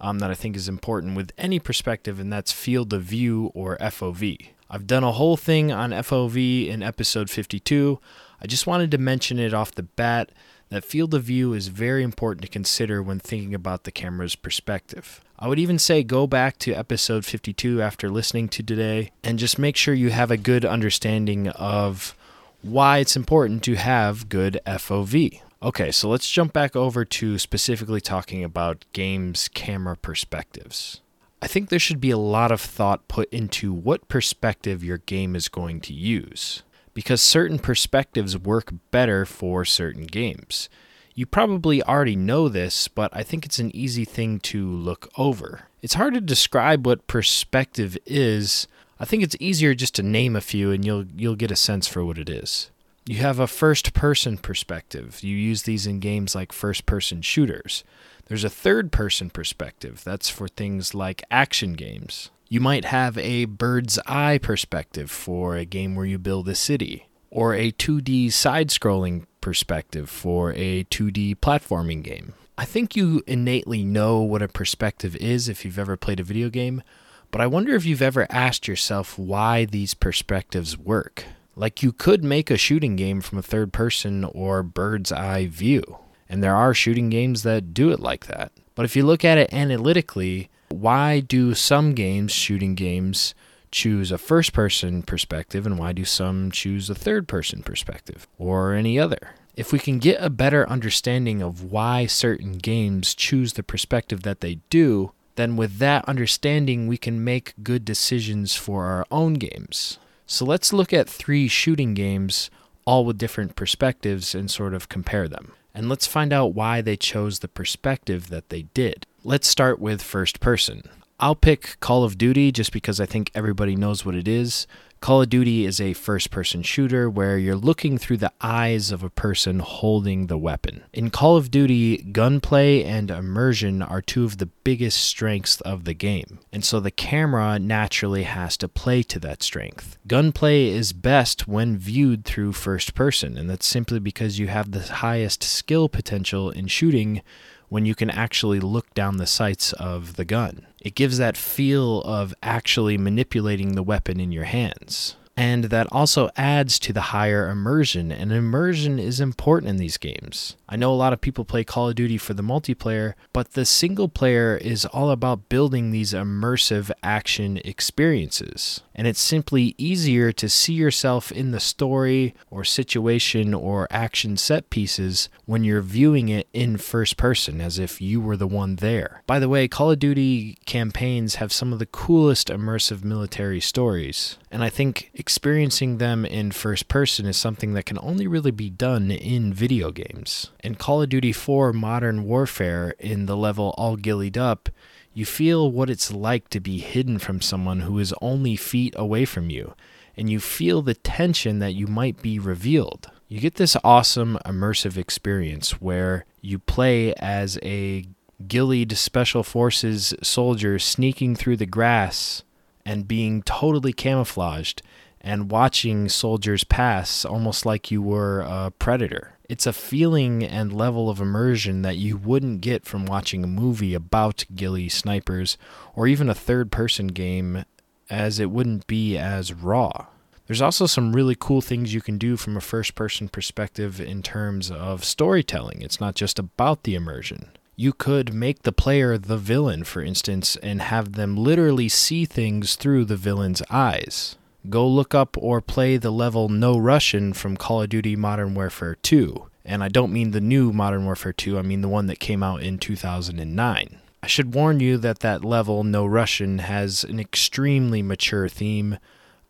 um, 0.00 0.18
that 0.18 0.30
I 0.30 0.34
think 0.34 0.56
is 0.56 0.68
important 0.68 1.16
with 1.16 1.32
any 1.38 1.58
perspective, 1.58 2.20
and 2.20 2.32
that's 2.32 2.52
field 2.52 2.92
of 2.92 3.02
view 3.02 3.50
or 3.54 3.76
FOV. 3.78 4.48
I've 4.68 4.86
done 4.86 5.04
a 5.04 5.12
whole 5.12 5.36
thing 5.36 5.70
on 5.70 5.90
FOV 5.90 6.68
in 6.68 6.82
episode 6.82 7.30
52. 7.30 8.00
I 8.40 8.46
just 8.46 8.66
wanted 8.66 8.90
to 8.90 8.98
mention 8.98 9.38
it 9.38 9.54
off 9.54 9.72
the 9.72 9.84
bat 9.84 10.30
that 10.68 10.84
field 10.84 11.14
of 11.14 11.22
view 11.22 11.52
is 11.52 11.68
very 11.68 12.02
important 12.02 12.42
to 12.42 12.48
consider 12.48 13.02
when 13.02 13.20
thinking 13.20 13.54
about 13.54 13.84
the 13.84 13.92
camera's 13.92 14.34
perspective. 14.34 15.20
I 15.38 15.48
would 15.48 15.58
even 15.58 15.78
say 15.78 16.02
go 16.02 16.26
back 16.26 16.58
to 16.60 16.72
episode 16.72 17.24
52 17.24 17.80
after 17.80 18.08
listening 18.08 18.48
to 18.48 18.62
today 18.62 19.12
and 19.22 19.38
just 19.38 19.58
make 19.58 19.76
sure 19.76 19.94
you 19.94 20.10
have 20.10 20.30
a 20.30 20.36
good 20.36 20.64
understanding 20.64 21.48
of 21.48 22.16
why 22.62 22.98
it's 22.98 23.16
important 23.16 23.62
to 23.64 23.76
have 23.76 24.28
good 24.28 24.58
FOV. 24.66 25.40
Okay, 25.62 25.90
so 25.90 26.08
let's 26.08 26.30
jump 26.30 26.52
back 26.52 26.76
over 26.76 27.04
to 27.04 27.38
specifically 27.38 28.00
talking 28.00 28.44
about 28.44 28.84
games 28.92 29.48
camera 29.48 29.96
perspectives. 29.96 31.00
I 31.40 31.46
think 31.46 31.68
there 31.68 31.78
should 31.78 32.00
be 32.00 32.10
a 32.10 32.18
lot 32.18 32.52
of 32.52 32.60
thought 32.60 33.08
put 33.08 33.32
into 33.32 33.72
what 33.72 34.08
perspective 34.08 34.84
your 34.84 34.98
game 34.98 35.34
is 35.34 35.48
going 35.48 35.80
to 35.82 35.94
use, 35.94 36.62
because 36.92 37.22
certain 37.22 37.58
perspectives 37.58 38.38
work 38.38 38.72
better 38.90 39.24
for 39.24 39.64
certain 39.64 40.04
games. 40.04 40.68
You 41.14 41.24
probably 41.24 41.82
already 41.82 42.16
know 42.16 42.50
this, 42.50 42.88
but 42.88 43.10
I 43.16 43.22
think 43.22 43.46
it's 43.46 43.58
an 43.58 43.74
easy 43.74 44.04
thing 44.04 44.38
to 44.40 44.68
look 44.68 45.08
over. 45.16 45.62
It's 45.80 45.94
hard 45.94 46.12
to 46.14 46.20
describe 46.20 46.84
what 46.84 47.06
perspective 47.06 47.96
is. 48.04 48.68
I 49.00 49.06
think 49.06 49.22
it's 49.22 49.36
easier 49.40 49.74
just 49.74 49.94
to 49.94 50.02
name 50.02 50.36
a 50.36 50.42
few 50.42 50.70
and 50.70 50.84
you'll 50.84 51.06
you'll 51.16 51.36
get 51.36 51.50
a 51.50 51.56
sense 51.56 51.88
for 51.88 52.04
what 52.04 52.18
it 52.18 52.28
is. 52.28 52.70
You 53.08 53.18
have 53.18 53.38
a 53.38 53.46
first 53.46 53.94
person 53.94 54.36
perspective. 54.36 55.22
You 55.22 55.36
use 55.36 55.62
these 55.62 55.86
in 55.86 56.00
games 56.00 56.34
like 56.34 56.50
first 56.50 56.86
person 56.86 57.22
shooters. 57.22 57.84
There's 58.26 58.42
a 58.42 58.50
third 58.50 58.90
person 58.90 59.30
perspective. 59.30 60.02
That's 60.02 60.28
for 60.28 60.48
things 60.48 60.92
like 60.92 61.22
action 61.30 61.74
games. 61.74 62.30
You 62.48 62.60
might 62.60 62.86
have 62.86 63.16
a 63.16 63.44
bird's 63.44 64.00
eye 64.06 64.38
perspective 64.38 65.08
for 65.08 65.54
a 65.54 65.64
game 65.64 65.94
where 65.94 66.04
you 66.04 66.18
build 66.18 66.48
a 66.48 66.56
city, 66.56 67.06
or 67.30 67.54
a 67.54 67.70
2D 67.70 68.32
side 68.32 68.70
scrolling 68.70 69.26
perspective 69.40 70.10
for 70.10 70.52
a 70.54 70.82
2D 70.84 71.36
platforming 71.36 72.02
game. 72.02 72.34
I 72.58 72.64
think 72.64 72.96
you 72.96 73.22
innately 73.28 73.84
know 73.84 74.20
what 74.20 74.42
a 74.42 74.48
perspective 74.48 75.14
is 75.16 75.48
if 75.48 75.64
you've 75.64 75.78
ever 75.78 75.96
played 75.96 76.18
a 76.18 76.24
video 76.24 76.50
game, 76.50 76.82
but 77.30 77.40
I 77.40 77.46
wonder 77.46 77.76
if 77.76 77.84
you've 77.84 78.02
ever 78.02 78.26
asked 78.30 78.66
yourself 78.66 79.16
why 79.16 79.64
these 79.64 79.94
perspectives 79.94 80.76
work. 80.76 81.24
Like 81.58 81.82
you 81.82 81.90
could 81.90 82.22
make 82.22 82.50
a 82.50 82.58
shooting 82.58 82.96
game 82.96 83.22
from 83.22 83.38
a 83.38 83.42
third 83.42 83.72
person 83.72 84.24
or 84.24 84.62
bird's 84.62 85.10
eye 85.10 85.46
view. 85.46 85.98
And 86.28 86.42
there 86.42 86.54
are 86.54 86.74
shooting 86.74 87.08
games 87.08 87.44
that 87.44 87.72
do 87.72 87.90
it 87.90 87.98
like 87.98 88.26
that. 88.26 88.52
But 88.74 88.84
if 88.84 88.94
you 88.94 89.06
look 89.06 89.24
at 89.24 89.38
it 89.38 89.52
analytically, 89.54 90.50
why 90.68 91.20
do 91.20 91.54
some 91.54 91.94
games, 91.94 92.32
shooting 92.32 92.74
games, 92.74 93.34
choose 93.70 94.12
a 94.12 94.18
first 94.18 94.52
person 94.52 95.02
perspective 95.02 95.66
and 95.66 95.78
why 95.78 95.92
do 95.92 96.04
some 96.04 96.50
choose 96.50 96.90
a 96.90 96.94
third 96.94 97.26
person 97.26 97.62
perspective 97.62 98.28
or 98.38 98.74
any 98.74 98.98
other? 98.98 99.30
If 99.56 99.72
we 99.72 99.78
can 99.78 99.98
get 99.98 100.18
a 100.20 100.28
better 100.28 100.68
understanding 100.68 101.40
of 101.40 101.62
why 101.62 102.04
certain 102.04 102.58
games 102.58 103.14
choose 103.14 103.54
the 103.54 103.62
perspective 103.62 104.22
that 104.24 104.42
they 104.42 104.56
do, 104.68 105.12
then 105.36 105.56
with 105.56 105.78
that 105.78 106.06
understanding, 106.06 106.86
we 106.86 106.98
can 106.98 107.24
make 107.24 107.54
good 107.62 107.84
decisions 107.84 108.54
for 108.54 108.84
our 108.84 109.06
own 109.10 109.34
games. 109.34 109.98
So 110.26 110.44
let's 110.44 110.72
look 110.72 110.92
at 110.92 111.08
three 111.08 111.46
shooting 111.46 111.94
games, 111.94 112.50
all 112.84 113.04
with 113.04 113.16
different 113.16 113.54
perspectives, 113.54 114.34
and 114.34 114.50
sort 114.50 114.74
of 114.74 114.88
compare 114.88 115.28
them. 115.28 115.52
And 115.72 115.88
let's 115.88 116.06
find 116.06 116.32
out 116.32 116.54
why 116.54 116.80
they 116.80 116.96
chose 116.96 117.38
the 117.38 117.48
perspective 117.48 118.28
that 118.28 118.48
they 118.48 118.62
did. 118.74 119.06
Let's 119.22 119.46
start 119.46 119.78
with 119.78 120.02
first 120.02 120.40
person. 120.40 120.82
I'll 121.20 121.34
pick 121.34 121.78
Call 121.80 122.02
of 122.02 122.18
Duty 122.18 122.50
just 122.50 122.72
because 122.72 123.00
I 123.00 123.06
think 123.06 123.30
everybody 123.34 123.76
knows 123.76 124.04
what 124.04 124.14
it 124.14 124.26
is. 124.26 124.66
Call 125.00 125.22
of 125.22 125.28
Duty 125.28 125.64
is 125.64 125.80
a 125.80 125.92
first 125.92 126.30
person 126.30 126.62
shooter 126.62 127.08
where 127.08 127.38
you're 127.38 127.54
looking 127.54 127.98
through 127.98 128.16
the 128.16 128.32
eyes 128.40 128.90
of 128.90 129.02
a 129.02 129.10
person 129.10 129.60
holding 129.60 130.26
the 130.26 130.38
weapon. 130.38 130.82
In 130.92 131.10
Call 131.10 131.36
of 131.36 131.50
Duty, 131.50 131.98
gunplay 131.98 132.82
and 132.82 133.10
immersion 133.10 133.82
are 133.82 134.02
two 134.02 134.24
of 134.24 134.38
the 134.38 134.46
biggest 134.46 134.98
strengths 135.04 135.60
of 135.60 135.84
the 135.84 135.94
game, 135.94 136.40
and 136.52 136.64
so 136.64 136.80
the 136.80 136.90
camera 136.90 137.58
naturally 137.58 138.24
has 138.24 138.56
to 138.56 138.68
play 138.68 139.02
to 139.04 139.20
that 139.20 139.42
strength. 139.42 139.96
Gunplay 140.06 140.68
is 140.68 140.92
best 140.92 141.46
when 141.46 141.76
viewed 141.76 142.24
through 142.24 142.52
first 142.52 142.94
person, 142.94 143.36
and 143.36 143.48
that's 143.48 143.66
simply 143.66 144.00
because 144.00 144.38
you 144.38 144.48
have 144.48 144.72
the 144.72 144.80
highest 144.80 145.44
skill 145.44 145.88
potential 145.88 146.50
in 146.50 146.66
shooting 146.66 147.22
when 147.68 147.86
you 147.86 147.94
can 147.94 148.10
actually 148.10 148.60
look 148.60 148.92
down 148.94 149.16
the 149.16 149.26
sights 149.26 149.72
of 149.74 150.16
the 150.16 150.24
gun. 150.24 150.66
It 150.80 150.94
gives 150.94 151.18
that 151.18 151.36
feel 151.36 152.02
of 152.02 152.34
actually 152.42 152.96
manipulating 152.96 153.74
the 153.74 153.82
weapon 153.82 154.20
in 154.20 154.32
your 154.32 154.44
hands. 154.44 155.16
And 155.38 155.64
that 155.64 155.86
also 155.92 156.30
adds 156.34 156.78
to 156.78 156.94
the 156.94 157.12
higher 157.12 157.50
immersion, 157.50 158.10
and 158.10 158.32
immersion 158.32 158.98
is 158.98 159.20
important 159.20 159.68
in 159.68 159.76
these 159.76 159.98
games. 159.98 160.56
I 160.66 160.76
know 160.76 160.90
a 160.90 160.96
lot 160.96 161.12
of 161.12 161.20
people 161.20 161.44
play 161.44 161.62
Call 161.62 161.90
of 161.90 161.94
Duty 161.94 162.16
for 162.16 162.32
the 162.32 162.42
multiplayer, 162.42 163.12
but 163.34 163.52
the 163.52 163.66
single 163.66 164.08
player 164.08 164.56
is 164.56 164.86
all 164.86 165.10
about 165.10 165.50
building 165.50 165.90
these 165.90 166.14
immersive 166.14 166.90
action 167.02 167.58
experiences. 167.66 168.80
And 168.98 169.06
it's 169.06 169.20
simply 169.20 169.74
easier 169.76 170.32
to 170.32 170.48
see 170.48 170.72
yourself 170.72 171.30
in 171.30 171.50
the 171.50 171.60
story 171.60 172.34
or 172.50 172.64
situation 172.64 173.52
or 173.52 173.86
action 173.90 174.38
set 174.38 174.70
pieces 174.70 175.28
when 175.44 175.64
you're 175.64 175.82
viewing 175.82 176.30
it 176.30 176.48
in 176.54 176.78
first 176.78 177.18
person, 177.18 177.60
as 177.60 177.78
if 177.78 178.00
you 178.00 178.22
were 178.22 178.38
the 178.38 178.46
one 178.46 178.76
there. 178.76 179.22
By 179.26 179.38
the 179.38 179.50
way, 179.50 179.68
Call 179.68 179.90
of 179.90 179.98
Duty 179.98 180.56
campaigns 180.64 181.34
have 181.34 181.52
some 181.52 181.74
of 181.74 181.78
the 181.78 181.84
coolest 181.84 182.48
immersive 182.48 183.04
military 183.04 183.60
stories, 183.60 184.38
and 184.50 184.64
I 184.64 184.70
think 184.70 185.10
experiencing 185.12 185.98
them 185.98 186.24
in 186.24 186.50
first 186.50 186.88
person 186.88 187.26
is 187.26 187.36
something 187.36 187.74
that 187.74 187.84
can 187.84 187.98
only 187.98 188.26
really 188.26 188.50
be 188.50 188.70
done 188.70 189.10
in 189.10 189.52
video 189.52 189.90
games. 189.90 190.50
In 190.64 190.74
Call 190.74 191.02
of 191.02 191.10
Duty 191.10 191.32
4 191.32 191.74
Modern 191.74 192.24
Warfare, 192.24 192.94
in 192.98 193.26
the 193.26 193.36
level 193.36 193.74
All 193.76 193.98
Ghillied 193.98 194.38
Up, 194.38 194.70
you 195.16 195.24
feel 195.24 195.72
what 195.72 195.88
it's 195.88 196.12
like 196.12 196.50
to 196.50 196.60
be 196.60 196.76
hidden 196.76 197.18
from 197.18 197.40
someone 197.40 197.80
who 197.80 197.98
is 197.98 198.12
only 198.20 198.54
feet 198.54 198.92
away 198.98 199.24
from 199.24 199.48
you, 199.48 199.74
and 200.14 200.28
you 200.28 200.38
feel 200.38 200.82
the 200.82 200.92
tension 200.92 201.58
that 201.58 201.72
you 201.72 201.86
might 201.86 202.20
be 202.20 202.38
revealed. 202.38 203.10
You 203.26 203.40
get 203.40 203.54
this 203.54 203.78
awesome 203.82 204.38
immersive 204.44 204.98
experience 204.98 205.80
where 205.80 206.26
you 206.42 206.58
play 206.58 207.14
as 207.14 207.58
a 207.62 208.04
ghillied 208.46 208.94
special 208.94 209.42
forces 209.42 210.12
soldier 210.22 210.78
sneaking 210.78 211.34
through 211.34 211.56
the 211.56 211.64
grass 211.64 212.42
and 212.84 213.08
being 213.08 213.40
totally 213.40 213.94
camouflaged 213.94 214.82
and 215.26 215.50
watching 215.50 216.08
soldiers 216.08 216.62
pass 216.62 217.24
almost 217.24 217.66
like 217.66 217.90
you 217.90 218.00
were 218.00 218.40
a 218.42 218.70
predator. 218.78 219.32
It's 219.48 219.66
a 219.66 219.72
feeling 219.72 220.44
and 220.44 220.72
level 220.72 221.10
of 221.10 221.20
immersion 221.20 221.82
that 221.82 221.96
you 221.96 222.16
wouldn't 222.16 222.60
get 222.60 222.84
from 222.84 223.06
watching 223.06 223.42
a 223.42 223.48
movie 223.48 223.92
about 223.92 224.44
ghillie 224.54 224.88
snipers 224.88 225.58
or 225.96 226.06
even 226.06 226.28
a 226.28 226.34
third 226.34 226.70
person 226.70 227.08
game, 227.08 227.64
as 228.08 228.38
it 228.38 228.52
wouldn't 228.52 228.86
be 228.86 229.18
as 229.18 229.52
raw. 229.52 230.06
There's 230.46 230.62
also 230.62 230.86
some 230.86 231.12
really 231.12 231.36
cool 231.36 231.60
things 231.60 231.92
you 231.92 232.00
can 232.00 232.18
do 232.18 232.36
from 232.36 232.56
a 232.56 232.60
first 232.60 232.94
person 232.94 233.28
perspective 233.28 234.00
in 234.00 234.22
terms 234.22 234.70
of 234.70 235.04
storytelling. 235.04 235.82
It's 235.82 236.00
not 236.00 236.14
just 236.14 236.38
about 236.38 236.84
the 236.84 236.94
immersion. 236.94 237.50
You 237.74 237.92
could 237.92 238.32
make 238.32 238.62
the 238.62 238.70
player 238.70 239.18
the 239.18 239.36
villain, 239.36 239.82
for 239.82 240.02
instance, 240.02 240.54
and 240.62 240.80
have 240.82 241.14
them 241.14 241.36
literally 241.36 241.88
see 241.88 242.26
things 242.26 242.76
through 242.76 243.06
the 243.06 243.16
villain's 243.16 243.60
eyes. 243.70 244.36
Go 244.68 244.88
look 244.88 245.14
up 245.14 245.36
or 245.38 245.60
play 245.60 245.96
the 245.96 246.10
level 246.10 246.48
No 246.48 246.78
Russian 246.78 247.32
from 247.32 247.56
Call 247.56 247.82
of 247.82 247.88
Duty 247.88 248.16
Modern 248.16 248.54
Warfare 248.54 248.96
2. 249.02 249.48
And 249.64 249.84
I 249.84 249.88
don't 249.88 250.12
mean 250.12 250.30
the 250.30 250.40
new 250.40 250.72
Modern 250.72 251.04
Warfare 251.04 251.32
2, 251.32 251.58
I 251.58 251.62
mean 251.62 251.82
the 251.82 251.88
one 251.88 252.06
that 252.06 252.20
came 252.20 252.42
out 252.42 252.62
in 252.62 252.78
2009. 252.78 254.00
I 254.22 254.26
should 254.26 254.54
warn 254.54 254.80
you 254.80 254.96
that 254.98 255.20
that 255.20 255.44
level, 255.44 255.84
No 255.84 256.06
Russian, 256.06 256.58
has 256.58 257.04
an 257.04 257.20
extremely 257.20 258.02
mature 258.02 258.48
theme 258.48 258.98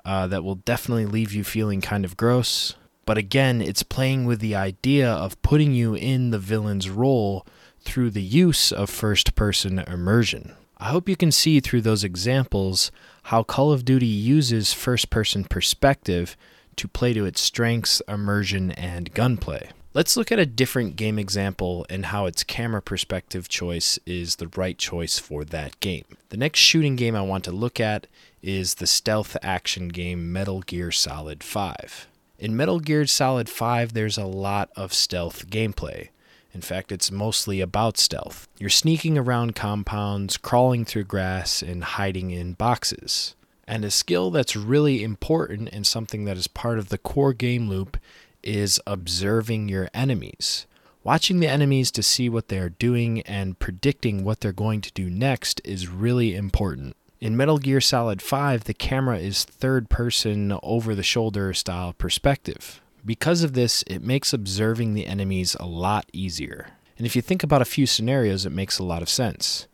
uh, 0.05 0.27
that 0.27 0.45
will 0.45 0.57
definitely 0.57 1.07
leave 1.07 1.33
you 1.33 1.45
feeling 1.45 1.81
kind 1.81 2.05
of 2.05 2.17
gross. 2.17 2.75
But 3.07 3.17
again, 3.17 3.63
it's 3.63 3.83
playing 3.83 4.25
with 4.25 4.41
the 4.41 4.55
idea 4.55 5.11
of 5.11 5.41
putting 5.43 5.73
you 5.73 5.95
in 5.95 6.31
the 6.31 6.39
villain's 6.39 6.91
role 6.91 7.47
through 7.81 8.11
the 8.11 8.23
use 8.23 8.73
of 8.73 8.91
first 8.91 9.35
person 9.35 9.79
immersion. 9.79 10.55
I 10.79 10.91
hope 10.91 11.09
you 11.09 11.17
can 11.17 11.33
see 11.33 11.61
through 11.61 11.81
those 11.81 12.05
examples 12.05 12.91
how 13.25 13.43
Call 13.43 13.73
of 13.73 13.85
Duty 13.85 14.07
uses 14.07 14.75
first 14.75 15.09
person 15.09 15.45
perspective 15.45 16.37
to 16.77 16.87
play 16.87 17.15
to 17.15 17.25
its 17.25 17.41
strengths, 17.41 18.03
immersion, 18.07 18.71
and 18.73 19.13
gunplay. 19.15 19.71
Let's 19.95 20.15
look 20.15 20.31
at 20.31 20.39
a 20.39 20.45
different 20.45 20.97
game 20.97 21.19
example 21.19 21.87
and 21.89 22.07
how 22.07 22.27
its 22.27 22.45
camera 22.45 22.83
perspective 22.83 23.49
choice 23.49 23.99
is 24.05 24.37
the 24.37 24.49
right 24.49 24.77
choice 24.77 25.19
for 25.19 25.43
that 25.47 25.81
game. 25.81 26.05
The 26.29 26.37
next 26.37 26.61
shooting 26.61 26.97
game 26.97 27.17
I 27.17 27.23
want 27.23 27.45
to 27.45 27.53
look 27.53 27.81
at 27.81 28.07
is 28.43 28.75
the 28.75 28.87
stealth 28.87 29.39
action 29.41 29.89
game 29.89 30.31
Metal 30.31 30.61
Gear 30.61 30.93
Solid 30.93 31.43
5. 31.43 32.09
In 32.39 32.55
Metal 32.55 32.81
Gear 32.81 33.07
Solid 33.07 33.49
5, 33.49 33.95
there's 33.95 34.19
a 34.19 34.27
lot 34.27 34.69
of 34.77 34.93
stealth 34.93 35.49
gameplay. 35.49 36.11
In 36.57 36.63
fact, 36.63 36.91
it's 36.91 37.11
mostly 37.11 37.61
about 37.61 37.99
stealth. 37.99 38.49
You're 38.59 38.71
sneaking 38.71 39.19
around 39.19 39.55
compounds, 39.55 40.39
crawling 40.39 40.87
through 40.87 41.05
grass, 41.05 41.61
and 41.61 41.85
hiding 41.85 42.31
in 42.31 42.55
boxes. 42.55 43.35
And 43.69 43.85
a 43.85 43.91
skill 43.91 44.31
that's 44.31 44.57
really 44.57 45.05
important 45.05 45.69
and 45.71 45.87
something 45.87 46.25
that 46.25 46.39
is 46.39 46.47
part 46.47 46.79
of 46.79 46.89
the 46.89 46.97
core 46.97 47.35
game 47.35 47.69
loop 47.69 47.99
is 48.43 48.81
observing 48.87 49.69
your 49.69 49.91
enemies. 49.93 50.67
Watching 51.05 51.41
the 51.41 51.47
enemies 51.47 51.91
to 51.91 52.03
see 52.03 52.31
what 52.31 52.49
they 52.49 52.59
are 52.59 52.71
doing 52.71 53.21
and 53.27 53.59
predicting 53.59 54.25
what 54.25 54.41
they're 54.41 54.53
going 54.53 54.81
to 54.81 54.93
do 54.93 55.11
next 55.11 55.61
is 55.63 55.89
really 55.89 56.35
important. 56.35 56.97
In 57.21 57.37
Metal 57.37 57.59
Gear 57.59 57.83
Solid 57.83 58.23
5, 58.23 58.65
the 58.65 58.73
camera 58.73 59.19
is 59.19 59.45
third 59.45 59.91
person 59.91 60.59
over 60.63 60.95
the 60.95 61.03
shoulder 61.03 61.53
style 61.53 61.93
perspective. 61.93 62.81
Because 63.07 63.45
of 63.45 63.53
this, 63.53 63.85
it 63.87 64.03
makes 64.03 64.33
observing 64.33 64.95
the 64.95 65.07
enemies 65.07 65.57
a 65.61 65.67
lot 65.67 66.11
easier. 66.13 66.71
And 66.99 67.07
if 67.07 67.15
you 67.15 67.23
think 67.23 67.45
about 67.45 67.63
a 67.63 67.67
few 67.67 67.87
scenarios, 67.87 68.45
it 68.45 68.51
makes 68.51 68.81
a 68.81 68.85
lot 68.85 69.01
of 69.01 69.09
sense. 69.09 69.69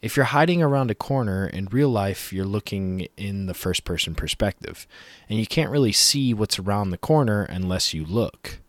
If 0.00 0.16
you're 0.16 0.26
hiding 0.26 0.62
around 0.62 0.90
a 0.90 0.94
corner 0.94 1.46
in 1.46 1.66
real 1.66 1.90
life, 1.90 2.32
you're 2.32 2.46
looking 2.46 3.08
in 3.18 3.44
the 3.44 3.52
first 3.52 3.84
person 3.84 4.14
perspective, 4.14 4.86
and 5.28 5.38
you 5.38 5.46
can't 5.46 5.70
really 5.70 5.92
see 5.92 6.32
what's 6.32 6.58
around 6.58 6.88
the 6.90 6.96
corner 6.96 7.42
unless 7.42 7.92
you 7.92 8.06
look. 8.06 8.60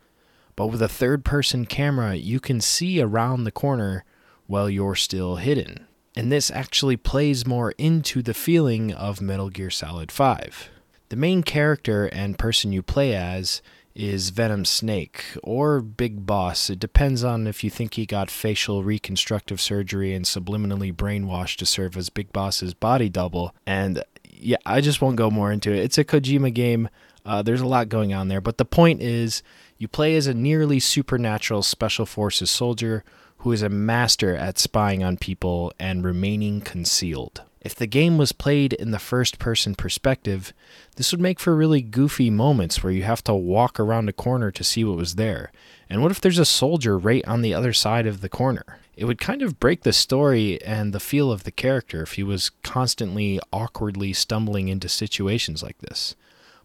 But 0.57 0.67
with 0.67 0.81
a 0.81 0.89
third 0.89 1.23
person 1.23 1.65
camera, 1.65 2.15
you 2.15 2.41
can 2.41 2.59
see 2.59 2.99
around 2.99 3.45
the 3.45 3.51
corner 3.51 4.03
while 4.47 4.69
you're 4.69 4.95
still 4.95 5.37
hidden. 5.37 5.85
And 6.15 6.29
this 6.29 6.51
actually 6.51 6.97
plays 6.97 7.47
more 7.47 7.71
into 7.77 8.21
the 8.21 8.33
feeling 8.33 8.91
of 8.91 9.21
Metal 9.21 9.49
Gear 9.49 9.69
Solid 9.69 10.11
5. 10.11 10.69
The 11.09 11.15
main 11.15 11.43
character 11.43 12.07
and 12.07 12.37
person 12.37 12.73
you 12.73 12.83
play 12.83 13.15
as 13.15 13.61
is 13.99 14.29
Venom 14.29 14.63
Snake 14.63 15.25
or 15.43 15.81
Big 15.81 16.25
Boss. 16.25 16.69
It 16.69 16.79
depends 16.79 17.21
on 17.21 17.47
if 17.47 17.65
you 17.65 17.69
think 17.69 17.95
he 17.95 18.05
got 18.05 18.31
facial 18.31 18.81
reconstructive 18.81 19.59
surgery 19.59 20.13
and 20.13 20.23
subliminally 20.23 20.93
brainwashed 20.93 21.57
to 21.57 21.65
serve 21.65 21.97
as 21.97 22.09
Big 22.09 22.31
Boss's 22.31 22.73
body 22.73 23.09
double. 23.09 23.53
And 23.65 24.01
yeah, 24.23 24.55
I 24.65 24.79
just 24.79 25.01
won't 25.01 25.17
go 25.17 25.29
more 25.29 25.51
into 25.51 25.73
it. 25.73 25.79
It's 25.79 25.97
a 25.97 26.05
Kojima 26.05 26.53
game. 26.53 26.87
Uh, 27.25 27.41
there's 27.41 27.59
a 27.59 27.67
lot 27.67 27.89
going 27.89 28.13
on 28.13 28.29
there, 28.29 28.39
but 28.39 28.57
the 28.57 28.63
point 28.63 29.01
is 29.01 29.43
you 29.77 29.89
play 29.89 30.15
as 30.15 30.27
a 30.27 30.33
nearly 30.33 30.79
supernatural 30.79 31.61
special 31.61 32.05
forces 32.05 32.49
soldier 32.49 33.03
who 33.39 33.51
is 33.51 33.61
a 33.61 33.69
master 33.69 34.33
at 34.33 34.57
spying 34.57 35.03
on 35.03 35.17
people 35.17 35.73
and 35.77 36.05
remaining 36.05 36.61
concealed. 36.61 37.41
If 37.61 37.75
the 37.75 37.87
game 37.87 38.17
was 38.17 38.31
played 38.31 38.71
in 38.71 38.91
the 38.91 38.99
first 38.99 39.37
person 39.37 39.75
perspective, 39.75 40.53
this 40.95 41.11
would 41.11 41.19
make 41.19 41.41
for 41.41 41.55
really 41.55 41.81
goofy 41.81 42.29
moments 42.29 42.81
where 42.81 42.93
you 42.93 43.03
have 43.03 43.23
to 43.25 43.33
walk 43.33 43.79
around 43.79 44.07
a 44.07 44.13
corner 44.13 44.49
to 44.49 44.63
see 44.63 44.85
what 44.85 44.95
was 44.95 45.15
there. 45.15 45.51
And 45.89 46.01
what 46.01 46.11
if 46.11 46.21
there's 46.21 46.39
a 46.39 46.45
soldier 46.45 46.97
right 46.97 47.25
on 47.27 47.41
the 47.41 47.53
other 47.53 47.73
side 47.73 48.07
of 48.07 48.21
the 48.21 48.29
corner? 48.29 48.79
It 48.95 49.05
would 49.05 49.19
kind 49.19 49.41
of 49.41 49.59
break 49.59 49.83
the 49.83 49.91
story 49.91 50.61
and 50.63 50.93
the 50.93 51.01
feel 51.01 51.33
of 51.33 51.43
the 51.43 51.51
character 51.51 52.01
if 52.01 52.13
he 52.13 52.23
was 52.23 52.51
constantly 52.63 53.41
awkwardly 53.51 54.13
stumbling 54.13 54.69
into 54.69 54.87
situations 54.87 55.61
like 55.61 55.79
this. 55.79 56.15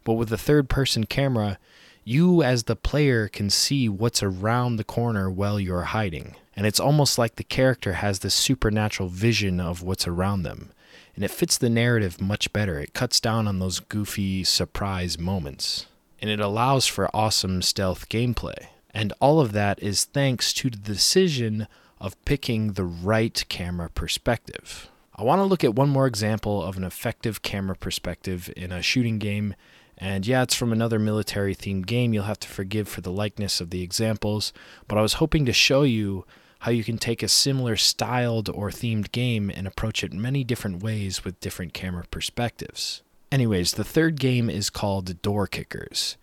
But 0.05 0.13
with 0.13 0.31
a 0.31 0.37
third 0.37 0.69
person 0.69 1.05
camera, 1.05 1.57
you 2.05 2.41
as 2.41 2.63
the 2.63 2.75
player 2.75 3.27
can 3.27 3.49
see 3.49 3.89
what's 3.89 4.23
around 4.23 4.77
the 4.77 4.83
corner 4.85 5.29
while 5.29 5.59
you're 5.59 5.81
hiding. 5.81 6.35
And 6.55 6.65
it's 6.65 6.79
almost 6.79 7.17
like 7.17 7.35
the 7.35 7.43
character 7.43 7.93
has 7.93 8.19
this 8.19 8.35
supernatural 8.35 9.09
vision 9.09 9.59
of 9.59 9.81
what's 9.81 10.07
around 10.07 10.43
them 10.43 10.71
and 11.15 11.23
it 11.23 11.31
fits 11.31 11.57
the 11.57 11.69
narrative 11.69 12.21
much 12.21 12.51
better. 12.53 12.79
It 12.79 12.93
cuts 12.93 13.19
down 13.19 13.47
on 13.47 13.59
those 13.59 13.79
goofy 13.79 14.43
surprise 14.43 15.17
moments, 15.17 15.87
and 16.21 16.29
it 16.29 16.39
allows 16.39 16.85
for 16.87 17.09
awesome 17.15 17.61
stealth 17.61 18.09
gameplay. 18.09 18.67
And 18.93 19.13
all 19.19 19.39
of 19.39 19.51
that 19.53 19.81
is 19.81 20.05
thanks 20.05 20.53
to 20.53 20.69
the 20.69 20.77
decision 20.77 21.67
of 21.99 22.23
picking 22.25 22.73
the 22.73 22.83
right 22.83 23.43
camera 23.49 23.89
perspective. 23.89 24.89
I 25.15 25.23
want 25.23 25.39
to 25.39 25.45
look 25.45 25.63
at 25.63 25.75
one 25.75 25.89
more 25.89 26.07
example 26.07 26.61
of 26.61 26.75
an 26.75 26.83
effective 26.83 27.41
camera 27.41 27.75
perspective 27.75 28.51
in 28.57 28.71
a 28.71 28.81
shooting 28.81 29.17
game, 29.17 29.55
And 29.97 30.27
yeah, 30.27 30.43
it's 30.43 30.55
from 30.55 30.73
another 30.73 30.99
military 30.99 31.55
themed 31.55 31.85
game. 31.85 32.13
You'll 32.13 32.23
have 32.23 32.39
to 32.41 32.47
forgive 32.47 32.87
for 32.87 33.01
the 33.01 33.11
likeness 33.11 33.61
of 33.61 33.69
the 33.69 33.81
examples, 33.81 34.51
but 34.87 34.97
I 34.97 35.01
was 35.01 35.13
hoping 35.13 35.45
to 35.45 35.53
show 35.53 35.83
you 35.83 36.25
how 36.65 36.71
you 36.71 36.83
can 36.83 36.97
take 36.97 37.21
a 37.21 37.27
similar 37.27 37.75
styled 37.75 38.49
or 38.49 38.71
themed 38.71 39.11
game 39.11 39.51
and 39.51 39.67
approach 39.67 40.03
it 40.03 40.11
many 40.11 40.43
different 40.43 40.81
ways 40.81 41.23
with 41.23 41.39
different 41.39 41.75
camera 41.75 42.03
perspectives. 42.09 43.03
Anyways, 43.31 43.73
the 43.73 43.83
third 43.83 44.19
game 44.19 44.49
is 44.49 44.71
called 44.71 45.21
Door 45.21 45.45
Kickers. 45.45 46.17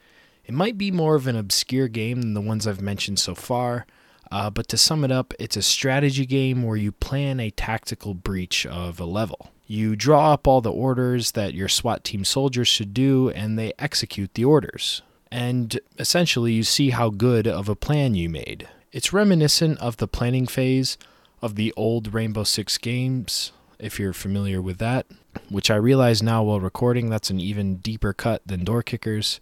It 0.44 0.52
might 0.52 0.76
be 0.76 0.90
more 0.90 1.14
of 1.14 1.28
an 1.28 1.36
obscure 1.36 1.86
game 1.86 2.20
than 2.20 2.34
the 2.34 2.40
ones 2.40 2.66
I've 2.66 2.80
mentioned 2.80 3.20
so 3.20 3.36
far, 3.36 3.86
uh, 4.32 4.50
but 4.50 4.66
to 4.70 4.76
sum 4.76 5.04
it 5.04 5.12
up, 5.12 5.32
it's 5.38 5.56
a 5.56 5.62
strategy 5.62 6.26
game 6.26 6.64
where 6.64 6.76
you 6.76 6.90
plan 6.90 7.38
a 7.38 7.50
tactical 7.50 8.12
breach 8.12 8.66
of 8.66 8.98
a 8.98 9.04
level. 9.04 9.52
You 9.68 9.94
draw 9.94 10.32
up 10.32 10.48
all 10.48 10.60
the 10.60 10.72
orders 10.72 11.30
that 11.32 11.54
your 11.54 11.68
SWAT 11.68 12.02
team 12.02 12.24
soldiers 12.24 12.66
should 12.66 12.92
do, 12.92 13.30
and 13.30 13.56
they 13.56 13.74
execute 13.78 14.34
the 14.34 14.44
orders. 14.44 15.02
And 15.30 15.78
essentially, 16.00 16.52
you 16.52 16.64
see 16.64 16.90
how 16.90 17.10
good 17.10 17.46
of 17.46 17.68
a 17.68 17.76
plan 17.76 18.16
you 18.16 18.28
made. 18.28 18.66
It's 18.92 19.10
reminiscent 19.10 19.78
of 19.78 19.96
the 19.96 20.06
planning 20.06 20.46
phase 20.46 20.98
of 21.40 21.54
the 21.54 21.72
old 21.78 22.12
Rainbow 22.12 22.44
Six 22.44 22.76
games, 22.76 23.50
if 23.78 23.98
you're 23.98 24.12
familiar 24.12 24.60
with 24.60 24.76
that, 24.80 25.06
which 25.48 25.70
I 25.70 25.76
realize 25.76 26.22
now 26.22 26.42
while 26.42 26.60
recording 26.60 27.08
that's 27.08 27.30
an 27.30 27.40
even 27.40 27.76
deeper 27.76 28.12
cut 28.12 28.42
than 28.44 28.64
Door 28.64 28.82
Kickers. 28.82 29.40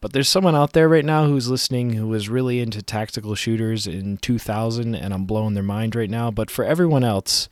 But 0.00 0.12
there's 0.12 0.28
someone 0.28 0.54
out 0.54 0.72
there 0.72 0.88
right 0.88 1.04
now 1.04 1.26
who's 1.26 1.50
listening 1.50 1.94
who 1.94 2.06
was 2.06 2.28
really 2.28 2.60
into 2.60 2.80
tactical 2.80 3.34
shooters 3.34 3.88
in 3.88 4.18
2000, 4.18 4.94
and 4.94 5.12
I'm 5.12 5.24
blowing 5.24 5.54
their 5.54 5.64
mind 5.64 5.96
right 5.96 6.10
now. 6.10 6.30
But 6.30 6.48
for 6.48 6.64
everyone 6.64 7.02
else, 7.02 7.48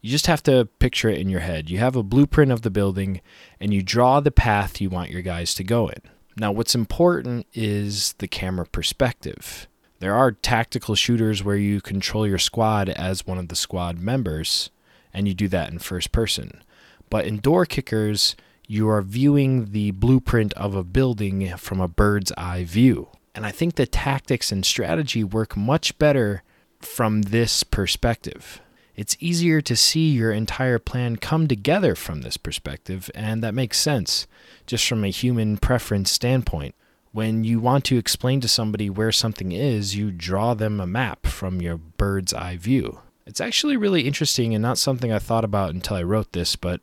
you 0.00 0.10
just 0.10 0.26
have 0.26 0.42
to 0.42 0.64
picture 0.80 1.08
it 1.08 1.20
in 1.20 1.28
your 1.28 1.38
head. 1.38 1.70
You 1.70 1.78
have 1.78 1.94
a 1.94 2.02
blueprint 2.02 2.50
of 2.50 2.62
the 2.62 2.70
building, 2.70 3.20
and 3.60 3.72
you 3.72 3.84
draw 3.84 4.18
the 4.18 4.32
path 4.32 4.80
you 4.80 4.90
want 4.90 5.10
your 5.10 5.22
guys 5.22 5.54
to 5.54 5.62
go 5.62 5.86
in. 5.86 6.00
Now, 6.36 6.50
what's 6.50 6.74
important 6.74 7.46
is 7.54 8.14
the 8.14 8.26
camera 8.26 8.66
perspective. 8.66 9.68
There 10.00 10.14
are 10.14 10.32
tactical 10.32 10.94
shooters 10.94 11.44
where 11.44 11.56
you 11.56 11.82
control 11.82 12.26
your 12.26 12.38
squad 12.38 12.88
as 12.88 13.26
one 13.26 13.36
of 13.36 13.48
the 13.48 13.54
squad 13.54 13.98
members, 13.98 14.70
and 15.12 15.28
you 15.28 15.34
do 15.34 15.46
that 15.48 15.70
in 15.70 15.78
first 15.78 16.10
person. 16.10 16.62
But 17.10 17.26
in 17.26 17.36
door 17.36 17.66
kickers, 17.66 18.34
you 18.66 18.88
are 18.88 19.02
viewing 19.02 19.72
the 19.72 19.90
blueprint 19.90 20.54
of 20.54 20.74
a 20.74 20.84
building 20.84 21.54
from 21.58 21.80
a 21.80 21.88
bird's 21.88 22.32
eye 22.38 22.64
view. 22.64 23.08
And 23.34 23.44
I 23.44 23.50
think 23.50 23.74
the 23.74 23.86
tactics 23.86 24.50
and 24.50 24.64
strategy 24.64 25.22
work 25.22 25.54
much 25.54 25.98
better 25.98 26.44
from 26.80 27.22
this 27.22 27.62
perspective. 27.62 28.62
It's 28.96 29.18
easier 29.20 29.60
to 29.60 29.76
see 29.76 30.10
your 30.10 30.32
entire 30.32 30.78
plan 30.78 31.16
come 31.16 31.46
together 31.46 31.94
from 31.94 32.22
this 32.22 32.38
perspective, 32.38 33.10
and 33.14 33.42
that 33.42 33.54
makes 33.54 33.78
sense 33.78 34.26
just 34.66 34.88
from 34.88 35.04
a 35.04 35.08
human 35.08 35.58
preference 35.58 36.10
standpoint. 36.10 36.74
When 37.12 37.42
you 37.42 37.58
want 37.58 37.84
to 37.86 37.98
explain 37.98 38.40
to 38.40 38.48
somebody 38.48 38.88
where 38.88 39.10
something 39.10 39.50
is, 39.50 39.96
you 39.96 40.12
draw 40.12 40.54
them 40.54 40.78
a 40.78 40.86
map 40.86 41.26
from 41.26 41.60
your 41.60 41.76
bird's 41.76 42.32
eye 42.32 42.56
view. 42.56 43.00
It's 43.26 43.40
actually 43.40 43.76
really 43.76 44.06
interesting 44.06 44.54
and 44.54 44.62
not 44.62 44.78
something 44.78 45.12
I 45.12 45.18
thought 45.18 45.44
about 45.44 45.74
until 45.74 45.96
I 45.96 46.04
wrote 46.04 46.32
this, 46.32 46.54
but 46.54 46.80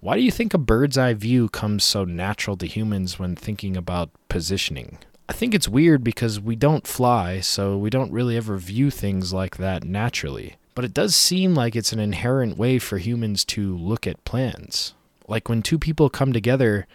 why 0.00 0.16
do 0.16 0.22
you 0.22 0.32
think 0.32 0.52
a 0.52 0.58
bird's 0.58 0.98
eye 0.98 1.14
view 1.14 1.48
comes 1.48 1.84
so 1.84 2.04
natural 2.04 2.56
to 2.56 2.66
humans 2.66 3.20
when 3.20 3.36
thinking 3.36 3.76
about 3.76 4.10
positioning? 4.28 4.98
I 5.28 5.32
think 5.32 5.54
it's 5.54 5.68
weird 5.68 6.02
because 6.02 6.40
we 6.40 6.56
don't 6.56 6.86
fly, 6.86 7.38
so 7.38 7.78
we 7.78 7.90
don't 7.90 8.12
really 8.12 8.36
ever 8.36 8.56
view 8.56 8.90
things 8.90 9.32
like 9.32 9.58
that 9.58 9.84
naturally. 9.84 10.56
But 10.74 10.84
it 10.84 10.94
does 10.94 11.14
seem 11.14 11.54
like 11.54 11.76
it's 11.76 11.92
an 11.92 12.00
inherent 12.00 12.56
way 12.58 12.80
for 12.80 12.98
humans 12.98 13.44
to 13.46 13.76
look 13.76 14.08
at 14.08 14.24
plans. 14.24 14.94
Like 15.28 15.48
when 15.48 15.62
two 15.62 15.78
people 15.78 16.08
come 16.10 16.32
together, 16.32 16.86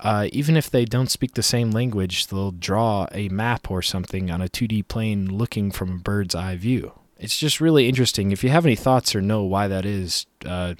uh, 0.00 0.28
even 0.32 0.56
if 0.56 0.70
they 0.70 0.84
don't 0.84 1.10
speak 1.10 1.34
the 1.34 1.42
same 1.42 1.70
language, 1.70 2.26
they'll 2.26 2.50
draw 2.50 3.06
a 3.12 3.28
map 3.28 3.70
or 3.70 3.82
something 3.82 4.30
on 4.30 4.40
a 4.42 4.48
2D 4.48 4.88
plane 4.88 5.32
looking 5.32 5.70
from 5.70 5.92
a 5.92 5.98
bird's 5.98 6.34
eye 6.34 6.56
view. 6.56 6.92
It's 7.18 7.38
just 7.38 7.60
really 7.60 7.88
interesting. 7.88 8.32
If 8.32 8.42
you 8.42 8.50
have 8.50 8.66
any 8.66 8.76
thoughts 8.76 9.14
or 9.14 9.20
know 9.20 9.44
why 9.44 9.68
that 9.68 9.86
is, 9.86 10.26
uh, 10.44 10.74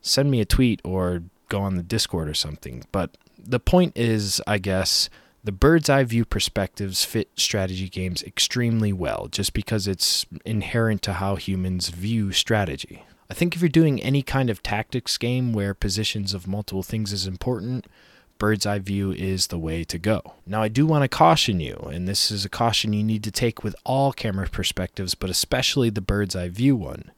send 0.00 0.30
me 0.30 0.40
a 0.40 0.46
tweet 0.46 0.80
or 0.84 1.22
go 1.48 1.60
on 1.60 1.76
the 1.76 1.82
Discord 1.82 2.28
or 2.28 2.34
something. 2.34 2.84
But 2.90 3.16
the 3.38 3.60
point 3.60 3.96
is, 3.96 4.40
I 4.46 4.58
guess, 4.58 5.08
the 5.44 5.52
bird's 5.52 5.88
eye 5.88 6.04
view 6.04 6.24
perspectives 6.24 7.04
fit 7.04 7.30
strategy 7.36 7.88
games 7.88 8.22
extremely 8.22 8.92
well 8.92 9.28
just 9.30 9.52
because 9.52 9.86
it's 9.86 10.26
inherent 10.44 11.02
to 11.02 11.14
how 11.14 11.36
humans 11.36 11.88
view 11.90 12.32
strategy. 12.32 13.04
I 13.30 13.34
think 13.34 13.54
if 13.54 13.60
you're 13.60 13.68
doing 13.68 14.02
any 14.02 14.22
kind 14.22 14.50
of 14.50 14.62
tactics 14.62 15.18
game 15.18 15.52
where 15.52 15.74
positions 15.74 16.32
of 16.32 16.48
multiple 16.48 16.82
things 16.82 17.12
is 17.12 17.26
important, 17.26 17.86
bird's 18.38 18.66
eye 18.66 18.78
view 18.78 19.12
is 19.12 19.48
the 19.48 19.58
way 19.58 19.84
to 19.84 19.98
go. 19.98 20.34
Now, 20.46 20.62
I 20.62 20.68
do 20.68 20.86
want 20.86 21.02
to 21.02 21.08
caution 21.08 21.60
you, 21.60 21.76
and 21.92 22.06
this 22.06 22.30
is 22.30 22.44
a 22.44 22.48
caution 22.48 22.92
you 22.92 23.04
need 23.04 23.24
to 23.24 23.30
take 23.30 23.62
with 23.64 23.74
all 23.84 24.12
camera 24.12 24.48
perspectives, 24.48 25.14
but 25.14 25.30
especially 25.30 25.90
the 25.90 26.00
bird's 26.00 26.36
eye 26.36 26.48
view 26.48 26.76
one 26.76 27.10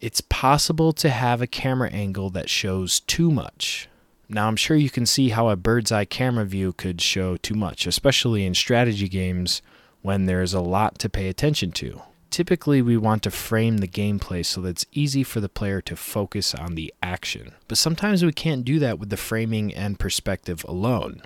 it's 0.00 0.20
possible 0.20 0.92
to 0.92 1.08
have 1.08 1.40
a 1.40 1.46
camera 1.46 1.90
angle 1.90 2.30
that 2.30 2.50
shows 2.50 3.00
too 3.00 3.30
much. 3.30 3.88
Now, 4.28 4.48
I'm 4.48 4.56
sure 4.56 4.76
you 4.76 4.90
can 4.90 5.06
see 5.06 5.30
how 5.30 5.48
a 5.48 5.56
bird's 5.56 5.92
eye 5.92 6.04
camera 6.04 6.44
view 6.44 6.72
could 6.72 7.00
show 7.00 7.36
too 7.36 7.54
much, 7.54 7.86
especially 7.86 8.44
in 8.44 8.54
strategy 8.54 9.08
games 9.08 9.62
when 10.02 10.26
there's 10.26 10.52
a 10.52 10.60
lot 10.60 10.98
to 11.00 11.08
pay 11.08 11.28
attention 11.28 11.70
to. 11.72 12.02
Typically, 12.30 12.82
we 12.82 12.96
want 12.96 13.22
to 13.22 13.30
frame 13.30 13.78
the 13.78 13.88
gameplay 13.88 14.44
so 14.44 14.60
that 14.60 14.70
it's 14.70 14.86
easy 14.92 15.22
for 15.22 15.40
the 15.40 15.48
player 15.48 15.80
to 15.80 15.96
focus 15.96 16.54
on 16.54 16.74
the 16.74 16.92
action. 17.02 17.52
But 17.68 17.78
sometimes 17.78 18.24
we 18.24 18.32
can't 18.32 18.64
do 18.64 18.78
that 18.80 18.98
with 18.98 19.10
the 19.10 19.16
framing 19.16 19.74
and 19.74 19.98
perspective 19.98 20.64
alone. 20.68 21.22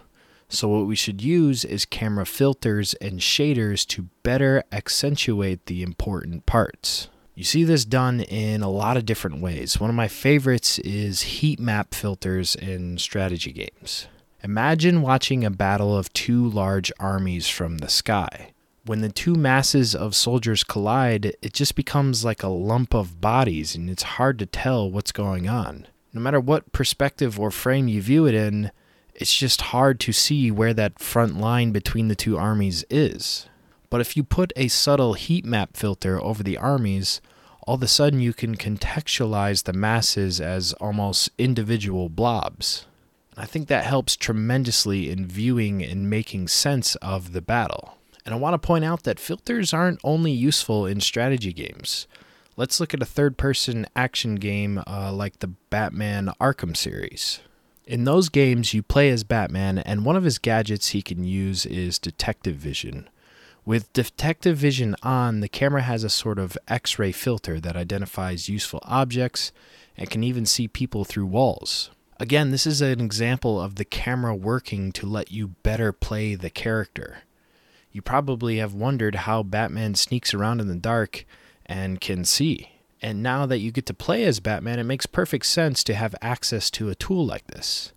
So, 0.49 0.69
what 0.69 0.87
we 0.87 0.97
should 0.97 1.23
use 1.23 1.65
is 1.65 1.85
camera 1.85 2.27
filters 2.27 2.95
and 2.95 3.21
shaders 3.21 3.87
to 3.89 4.09
better 4.23 4.65
accentuate 4.73 5.67
the 5.67 5.83
important 5.83 6.45
parts. 6.45 7.09
You 7.37 7.45
see 7.45 7.65
this 7.65 7.85
done 7.85 8.21
in 8.21 8.61
a 8.61 8.69
lot 8.69 8.97
of 8.97 9.07
different 9.07 9.41
ways. 9.41 9.81
One 9.81 9.89
of 9.89 9.97
my 9.97 10.09
favorites 10.09 10.79
is 10.81 11.23
heat 11.23 11.61
map 11.61 11.95
filters 11.95 12.55
in 12.55 12.99
strategy 12.99 13.53
games. 13.53 14.09
Imagine 14.43 15.03
watching 15.03 15.45
a 15.45 15.51
battle 15.51 15.97
of 15.97 16.13
two 16.13 16.49
large 16.49 16.91
armies 16.99 17.49
from 17.49 17.79
the 17.79 17.89
sky. 17.89 18.53
When 18.91 19.03
the 19.03 19.09
two 19.09 19.37
masses 19.37 19.95
of 19.95 20.17
soldiers 20.17 20.65
collide, 20.65 21.37
it 21.43 21.53
just 21.53 21.77
becomes 21.77 22.25
like 22.25 22.43
a 22.43 22.49
lump 22.49 22.93
of 22.93 23.21
bodies 23.21 23.77
and 23.77 23.89
it's 23.89 24.03
hard 24.19 24.37
to 24.41 24.47
tell 24.47 24.91
what's 24.91 25.13
going 25.13 25.49
on. 25.49 25.87
No 26.13 26.21
matter 26.21 26.41
what 26.41 26.73
perspective 26.73 27.39
or 27.39 27.53
frame 27.53 27.87
you 27.87 28.03
view 28.03 28.27
it 28.27 28.35
in, 28.35 28.73
it's 29.15 29.33
just 29.33 29.61
hard 29.61 30.01
to 30.01 30.13
see 30.13 30.51
where 30.51 30.75
that 30.75 30.99
front 30.99 31.39
line 31.39 31.71
between 31.71 32.09
the 32.09 32.17
two 32.17 32.37
armies 32.37 32.85
is. 32.91 33.49
But 33.91 34.01
if 34.01 34.17
you 34.17 34.25
put 34.25 34.53
a 34.57 34.67
subtle 34.67 35.15
heat 35.15 35.45
map 35.45 35.77
filter 35.77 36.21
over 36.21 36.43
the 36.43 36.59
armies, 36.59 37.21
all 37.69 37.77
of 37.77 37.85
a 37.85 37.87
sudden 37.87 38.19
you 38.19 38.33
can 38.33 38.57
contextualize 38.57 39.63
the 39.63 39.73
masses 39.73 40.41
as 40.41 40.73
almost 40.81 41.31
individual 41.39 42.09
blobs. 42.09 42.87
I 43.37 43.47
think 43.47 43.69
that 43.69 43.85
helps 43.85 44.17
tremendously 44.17 45.11
in 45.11 45.29
viewing 45.29 45.81
and 45.81 46.11
making 46.11 46.49
sense 46.49 46.97
of 46.97 47.31
the 47.33 47.41
battle. 47.41 47.99
And 48.25 48.35
I 48.35 48.39
want 48.39 48.55
to 48.55 48.67
point 48.67 48.85
out 48.85 49.05
that 49.05 49.19
filters 49.19 49.73
aren't 49.73 50.01
only 50.05 50.33
useful 50.33 50.87
in 50.87 51.01
strategy 51.01 51.53
games. 51.53 52.07
Let's 52.57 52.81
look 52.81 52.93
at 52.93 53.03
a 53.03 53.07
third 53.07 53.39
person 53.39 53.87
action 53.97 54.35
game 54.35 54.83
uh, 54.87 55.13
like 55.13 55.39
the 55.39 55.49
Batman 55.49 56.31
Arkham 56.41 56.77
series. 56.77 57.41
In 57.87 58.05
those 58.05 58.29
games, 58.29 58.75
you 58.75 58.83
play 58.83 59.11
as 59.11 59.25
Batman, 59.25 59.79
and 59.79 60.05
one 60.05 60.17
of 60.17 60.25
his 60.25 60.39
gadgets 60.39 60.89
he 60.89 61.03
can 61.03 61.25
use 61.25 61.67
is 61.67 61.99
Detective 61.99 62.57
Vision. 62.57 63.09
With 63.65 63.93
detective 63.93 64.57
vision 64.57 64.97
on, 65.03 65.41
the 65.41 65.49
camera 65.49 65.83
has 65.83 66.03
a 66.03 66.09
sort 66.09 66.39
of 66.39 66.57
x 66.67 66.99
ray 66.99 67.13
filter 67.13 67.61
that 67.61 67.77
identifies 67.77 68.49
useful 68.49 68.81
objects 68.85 69.53
and 69.97 70.09
can 70.09 70.25
even 70.25 70.47
see 70.47 70.67
people 70.67 71.05
through 71.05 71.27
walls. 71.27 71.91
Again, 72.19 72.51
this 72.51 72.67
is 72.67 72.81
an 72.81 73.01
example 73.01 73.61
of 73.61 73.77
the 73.77 73.85
camera 73.85 74.35
working 74.35 74.93
to 74.93 75.07
let 75.07 75.31
you 75.31 75.49
better 75.63 75.93
play 75.93 76.35
the 76.35 76.51
character. 76.51 77.23
You 77.93 78.03
probably 78.03 78.59
have 78.59 78.75
wondered 78.75 79.15
how 79.15 79.43
Batman 79.43 79.95
sneaks 79.95 80.33
around 80.33 80.61
in 80.61 80.69
the 80.69 80.77
dark 80.77 81.25
and 81.67 82.01
can 82.01 82.25
see. 82.25 82.71
And 83.03 83.23
now 83.23 83.47
that 83.47 83.59
you 83.59 83.73
get 83.73 83.87
to 83.87 83.95
play 83.95 84.25
as 84.25 84.41
Batman, 84.41 84.79
it 84.79 84.85
makes 84.85 85.07
perfect 85.07 85.47
sense 85.47 85.83
to 85.85 85.95
have 85.95 86.15
access 86.21 86.71
to 86.73 86.91
a 86.91 86.95
tool 86.95 87.25
like 87.25 87.47
this. 87.47 87.93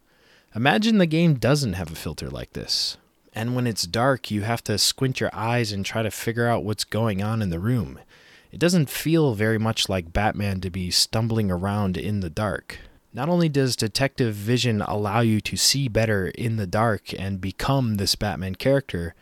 Imagine 0.55 0.97
the 0.97 1.05
game 1.05 1.35
doesn't 1.35 1.73
have 1.73 1.91
a 1.91 1.95
filter 1.95 2.29
like 2.29 2.53
this. 2.53 2.97
And 3.33 3.55
when 3.55 3.67
it's 3.67 3.83
dark, 3.83 4.29
you 4.29 4.43
have 4.43 4.63
to 4.65 4.77
squint 4.77 5.19
your 5.19 5.31
eyes 5.33 5.71
and 5.71 5.85
try 5.85 6.03
to 6.03 6.11
figure 6.11 6.47
out 6.47 6.63
what's 6.63 6.83
going 6.83 7.21
on 7.23 7.41
in 7.41 7.49
the 7.49 7.59
room. 7.59 7.99
It 8.51 8.59
doesn't 8.59 8.89
feel 8.89 9.33
very 9.33 9.57
much 9.57 9.89
like 9.89 10.13
Batman 10.13 10.61
to 10.61 10.69
be 10.69 10.91
stumbling 10.91 11.49
around 11.49 11.97
in 11.97 12.19
the 12.19 12.29
dark. 12.29 12.77
Not 13.11 13.29
only 13.29 13.49
does 13.49 13.75
detective 13.75 14.35
vision 14.35 14.81
allow 14.81 15.21
you 15.21 15.41
to 15.41 15.57
see 15.57 15.87
better 15.87 16.27
in 16.29 16.57
the 16.57 16.67
dark 16.67 17.19
and 17.19 17.41
become 17.41 17.95
this 17.95 18.15
Batman 18.15 18.55
character, 18.55 19.15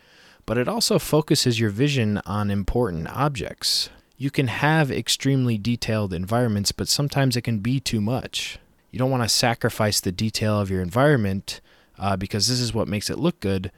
but 0.52 0.58
it 0.58 0.68
also 0.68 1.00
focuses 1.00 1.62
your 1.62 1.70
vision 1.70 2.20
on 2.26 2.52
important 2.52 3.08
objects. 3.08 3.90
You 4.18 4.30
can 4.30 4.48
have 4.48 4.92
extremely 4.92 5.58
detailed 5.58 6.12
environments, 6.12 6.74
but 6.74 6.90
sometimes 6.90 7.38
it 7.38 7.44
can 7.44 7.60
be 7.60 7.80
too 7.80 8.02
much. 8.02 8.60
You 8.92 9.00
don't 9.00 9.10
want 9.10 9.24
to 9.24 9.30
sacrifice 9.30 10.02
the 10.02 10.12
detail 10.12 10.60
of 10.60 10.70
your 10.70 10.82
environment 10.82 11.62
uh, 11.98 12.18
because 12.18 12.50
this 12.50 12.60
is 12.60 12.74
what 12.74 12.90
makes 12.90 13.10
it 13.10 13.18
look 13.18 13.40
good. 13.40 13.72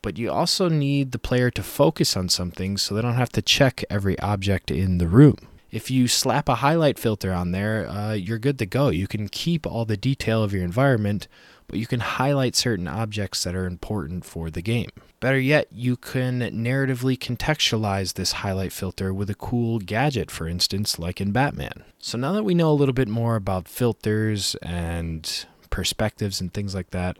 But 0.00 0.16
you 0.16 0.30
also 0.30 0.68
need 0.68 1.10
the 1.10 1.18
player 1.18 1.50
to 1.50 1.62
focus 1.64 2.16
on 2.16 2.28
something 2.28 2.76
so 2.76 2.94
they 2.94 3.02
don't 3.02 3.14
have 3.14 3.32
to 3.32 3.42
check 3.42 3.82
every 3.90 4.16
object 4.20 4.70
in 4.70 4.98
the 4.98 5.08
room. 5.08 5.38
If 5.72 5.90
you 5.90 6.06
slap 6.06 6.48
a 6.48 6.56
highlight 6.56 7.00
filter 7.00 7.32
on 7.32 7.50
there, 7.50 7.88
uh, 7.88 8.12
you're 8.12 8.38
good 8.38 8.60
to 8.60 8.66
go. 8.66 8.90
You 8.90 9.08
can 9.08 9.28
keep 9.28 9.66
all 9.66 9.84
the 9.84 9.96
detail 9.96 10.44
of 10.44 10.52
your 10.52 10.62
environment, 10.62 11.26
but 11.72 11.80
you 11.80 11.86
can 11.86 12.00
highlight 12.00 12.54
certain 12.54 12.86
objects 12.86 13.42
that 13.42 13.54
are 13.54 13.64
important 13.64 14.26
for 14.26 14.50
the 14.50 14.60
game. 14.60 14.90
Better 15.20 15.40
yet, 15.40 15.68
you 15.72 15.96
can 15.96 16.40
narratively 16.40 17.18
contextualize 17.18 18.12
this 18.12 18.32
highlight 18.32 18.74
filter 18.74 19.14
with 19.14 19.30
a 19.30 19.34
cool 19.34 19.78
gadget, 19.78 20.30
for 20.30 20.46
instance, 20.46 20.98
like 20.98 21.18
in 21.18 21.32
Batman. 21.32 21.84
So 21.98 22.18
now 22.18 22.32
that 22.32 22.42
we 22.42 22.52
know 22.52 22.70
a 22.70 22.74
little 22.74 22.92
bit 22.92 23.08
more 23.08 23.36
about 23.36 23.68
filters 23.68 24.54
and 24.56 25.46
perspectives 25.70 26.42
and 26.42 26.52
things 26.52 26.74
like 26.74 26.90
that, 26.90 27.16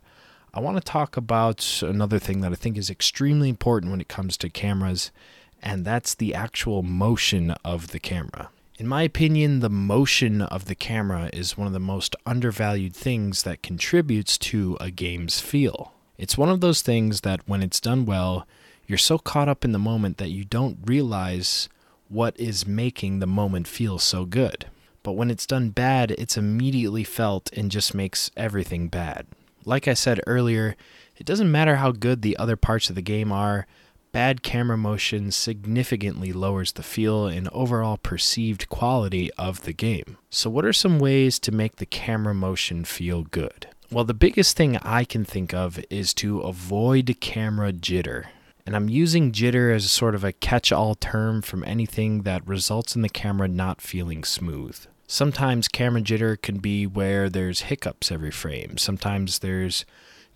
I 0.52 0.60
want 0.60 0.76
to 0.76 0.82
talk 0.82 1.16
about 1.16 1.80
another 1.80 2.18
thing 2.18 2.42
that 2.42 2.52
I 2.52 2.56
think 2.56 2.76
is 2.76 2.90
extremely 2.90 3.48
important 3.48 3.90
when 3.90 4.02
it 4.02 4.08
comes 4.08 4.36
to 4.36 4.50
cameras, 4.50 5.10
and 5.62 5.86
that's 5.86 6.14
the 6.14 6.34
actual 6.34 6.82
motion 6.82 7.52
of 7.64 7.88
the 7.88 7.98
camera. 7.98 8.50
In 8.78 8.88
my 8.88 9.02
opinion, 9.02 9.60
the 9.60 9.68
motion 9.68 10.40
of 10.40 10.64
the 10.64 10.74
camera 10.74 11.28
is 11.32 11.58
one 11.58 11.66
of 11.66 11.74
the 11.74 11.78
most 11.78 12.16
undervalued 12.24 12.96
things 12.96 13.42
that 13.42 13.62
contributes 13.62 14.38
to 14.38 14.78
a 14.80 14.90
game's 14.90 15.40
feel. 15.40 15.92
It's 16.16 16.38
one 16.38 16.48
of 16.48 16.60
those 16.60 16.80
things 16.80 17.20
that 17.20 17.46
when 17.46 17.62
it's 17.62 17.80
done 17.80 18.06
well, 18.06 18.46
you're 18.86 18.96
so 18.96 19.18
caught 19.18 19.48
up 19.48 19.64
in 19.64 19.72
the 19.72 19.78
moment 19.78 20.16
that 20.16 20.30
you 20.30 20.44
don't 20.44 20.78
realize 20.84 21.68
what 22.08 22.38
is 22.40 22.66
making 22.66 23.18
the 23.18 23.26
moment 23.26 23.68
feel 23.68 23.98
so 23.98 24.24
good. 24.24 24.66
But 25.02 25.12
when 25.12 25.30
it's 25.30 25.46
done 25.46 25.70
bad, 25.70 26.12
it's 26.12 26.38
immediately 26.38 27.04
felt 27.04 27.52
and 27.52 27.70
just 27.70 27.94
makes 27.94 28.30
everything 28.36 28.88
bad. 28.88 29.26
Like 29.66 29.86
I 29.86 29.94
said 29.94 30.20
earlier, 30.26 30.76
it 31.18 31.26
doesn't 31.26 31.50
matter 31.50 31.76
how 31.76 31.92
good 31.92 32.22
the 32.22 32.36
other 32.38 32.56
parts 32.56 32.88
of 32.88 32.96
the 32.96 33.02
game 33.02 33.32
are, 33.32 33.66
bad 34.12 34.42
camera 34.42 34.76
motion 34.76 35.30
significantly 35.30 36.32
lowers 36.32 36.72
the 36.72 36.82
feel 36.82 37.26
and 37.26 37.48
overall 37.48 37.96
perceived 37.96 38.68
quality 38.68 39.32
of 39.32 39.62
the 39.62 39.72
game. 39.72 40.18
So, 40.30 40.48
what 40.50 40.64
are 40.64 40.72
some 40.72 40.98
ways 40.98 41.38
to 41.40 41.52
make 41.52 41.76
the 41.76 41.86
camera 41.86 42.34
motion 42.34 42.84
feel 42.84 43.22
good? 43.22 43.68
Well, 43.90 44.04
the 44.04 44.14
biggest 44.14 44.56
thing 44.56 44.76
I 44.78 45.04
can 45.04 45.24
think 45.24 45.52
of 45.52 45.82
is 45.90 46.14
to 46.14 46.40
avoid 46.40 47.16
camera 47.20 47.72
jitter. 47.72 48.26
And 48.64 48.76
I'm 48.76 48.88
using 48.88 49.32
jitter 49.32 49.74
as 49.74 49.84
a 49.84 49.88
sort 49.88 50.14
of 50.14 50.24
a 50.24 50.32
catch 50.32 50.70
all 50.70 50.94
term 50.94 51.42
from 51.42 51.64
anything 51.64 52.22
that 52.22 52.46
results 52.46 52.94
in 52.94 53.02
the 53.02 53.08
camera 53.08 53.48
not 53.48 53.80
feeling 53.80 54.24
smooth. 54.24 54.86
Sometimes 55.06 55.68
camera 55.68 56.00
jitter 56.00 56.40
can 56.40 56.58
be 56.58 56.86
where 56.86 57.28
there's 57.28 57.62
hiccups 57.62 58.10
every 58.10 58.30
frame. 58.30 58.78
Sometimes 58.78 59.40
there's 59.40 59.84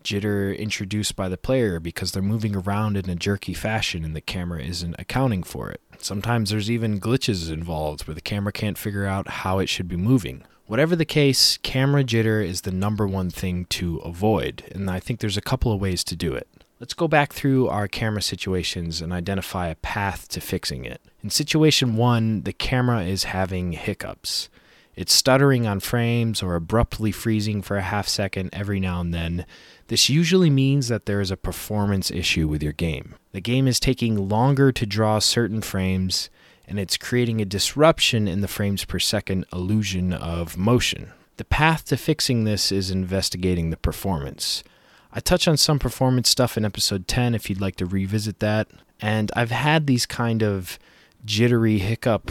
jitter 0.07 0.57
introduced 0.57 1.17
by 1.17 1.29
the 1.29 1.37
player 1.37 1.81
because 1.81 2.13
they're 2.13 2.23
moving 2.23 2.55
around 2.55 2.97
in 2.97 3.11
a 3.11 3.17
jerky 3.17 3.53
fashion 3.53 4.05
and 4.05 4.15
the 4.15 4.21
camera 4.21 4.63
isn't 4.63 4.95
accounting 4.99 5.43
for 5.43 5.69
it. 5.71 5.81
Sometimes 5.99 6.51
there's 6.51 6.71
even 6.71 7.01
glitches 7.01 7.51
involved 7.53 8.07
where 8.07 8.15
the 8.15 8.21
camera 8.21 8.53
can't 8.53 8.79
figure 8.79 9.05
out 9.05 9.29
how 9.29 9.59
it 9.59 9.69
should 9.69 9.89
be 9.89 9.97
moving. 9.97 10.45
Whatever 10.67 10.95
the 10.97 11.05
case, 11.05 11.59
camera 11.59 12.05
jitter 12.05 12.45
is 12.45 12.63
the 12.63 12.71
number 12.71 13.07
one 13.07 13.31
thing 13.31 13.67
to 13.67 13.99
avoid, 13.99 14.65
and 14.73 14.89
I 14.89 15.01
think 15.01 15.21
there's 15.21 15.37
a 15.37 15.43
couple 15.43 15.73
of 15.73 15.81
ways 15.81 16.03
to 16.05 16.17
do 16.17 16.35
it. 16.35 16.49
Let's 16.79 16.95
go 16.95 17.09
back 17.09 17.33
through 17.33 17.69
our 17.69 17.89
camera 17.89 18.23
situations 18.23 19.01
and 19.01 19.13
identify 19.13 19.69
a 19.69 19.77
path 19.77 20.29
to 20.29 20.41
fixing 20.41 20.85
it. 20.85 21.01
In 21.23 21.31
situation 21.31 21.97
one, 21.97 22.43
the 22.43 22.53
camera 22.53 23.03
is 23.03 23.25
having 23.25 23.73
hiccups. 23.73 24.51
It's 24.97 25.13
stuttering 25.13 25.67
on 25.67 25.81
frames 25.81 26.43
or 26.43 26.55
abruptly 26.55 27.13
freezing 27.13 27.61
for 27.61 27.77
a 27.77 27.83
half 27.83 28.09
second 28.09 28.49
every 28.55 28.81
now 28.81 29.01
and 29.01 29.13
then. 29.13 29.45
This 29.89 30.09
usually 30.09 30.49
means 30.49 30.89
that 30.89 31.05
there 31.05 31.21
is 31.21 31.31
a 31.31 31.37
performance 31.37 32.11
issue 32.11 32.49
with 32.49 32.63
your 32.63 32.73
game. 32.73 33.15
The 33.33 33.43
game 33.43 33.69
is 33.69 33.79
taking 33.79 34.31
longer 34.31 34.73
to 34.73 34.87
draw 34.87 35.19
certain 35.19 35.61
frames, 35.61 36.31
and 36.67 36.81
it's 36.81 36.97
creating 36.97 37.43
a 37.43 37.45
disruption 37.45 38.27
in 38.27 38.41
the 38.41 38.49
frames 38.49 38.87
per 38.87 38.99
second 38.99 39.45
illusion 39.53 40.15
of 40.15 40.57
motion. 40.57 41.13
The 41.37 41.45
path 41.45 41.85
to 41.87 41.99
fixing 41.99 42.45
this 42.45 42.73
is 42.73 42.91
investigating 42.91 43.69
the 43.69 43.77
performance. 43.77 44.65
I 45.13 45.21
touch 45.21 45.47
on 45.47 45.59
some 45.59 45.79
performance 45.79 46.31
stuff 46.31 46.57
in 46.57 46.65
episode 46.65 47.07
10 47.07 47.35
if 47.35 47.51
you'd 47.51 47.61
like 47.61 47.77
to 47.77 47.87
revisit 47.87 48.41
that. 48.41 48.69
And 49.01 49.31
I've 49.37 49.51
had 49.51 49.87
these 49.87 50.07
kind 50.07 50.43
of 50.43 50.79
jittery 51.27 51.79
hiccup, 51.79 52.31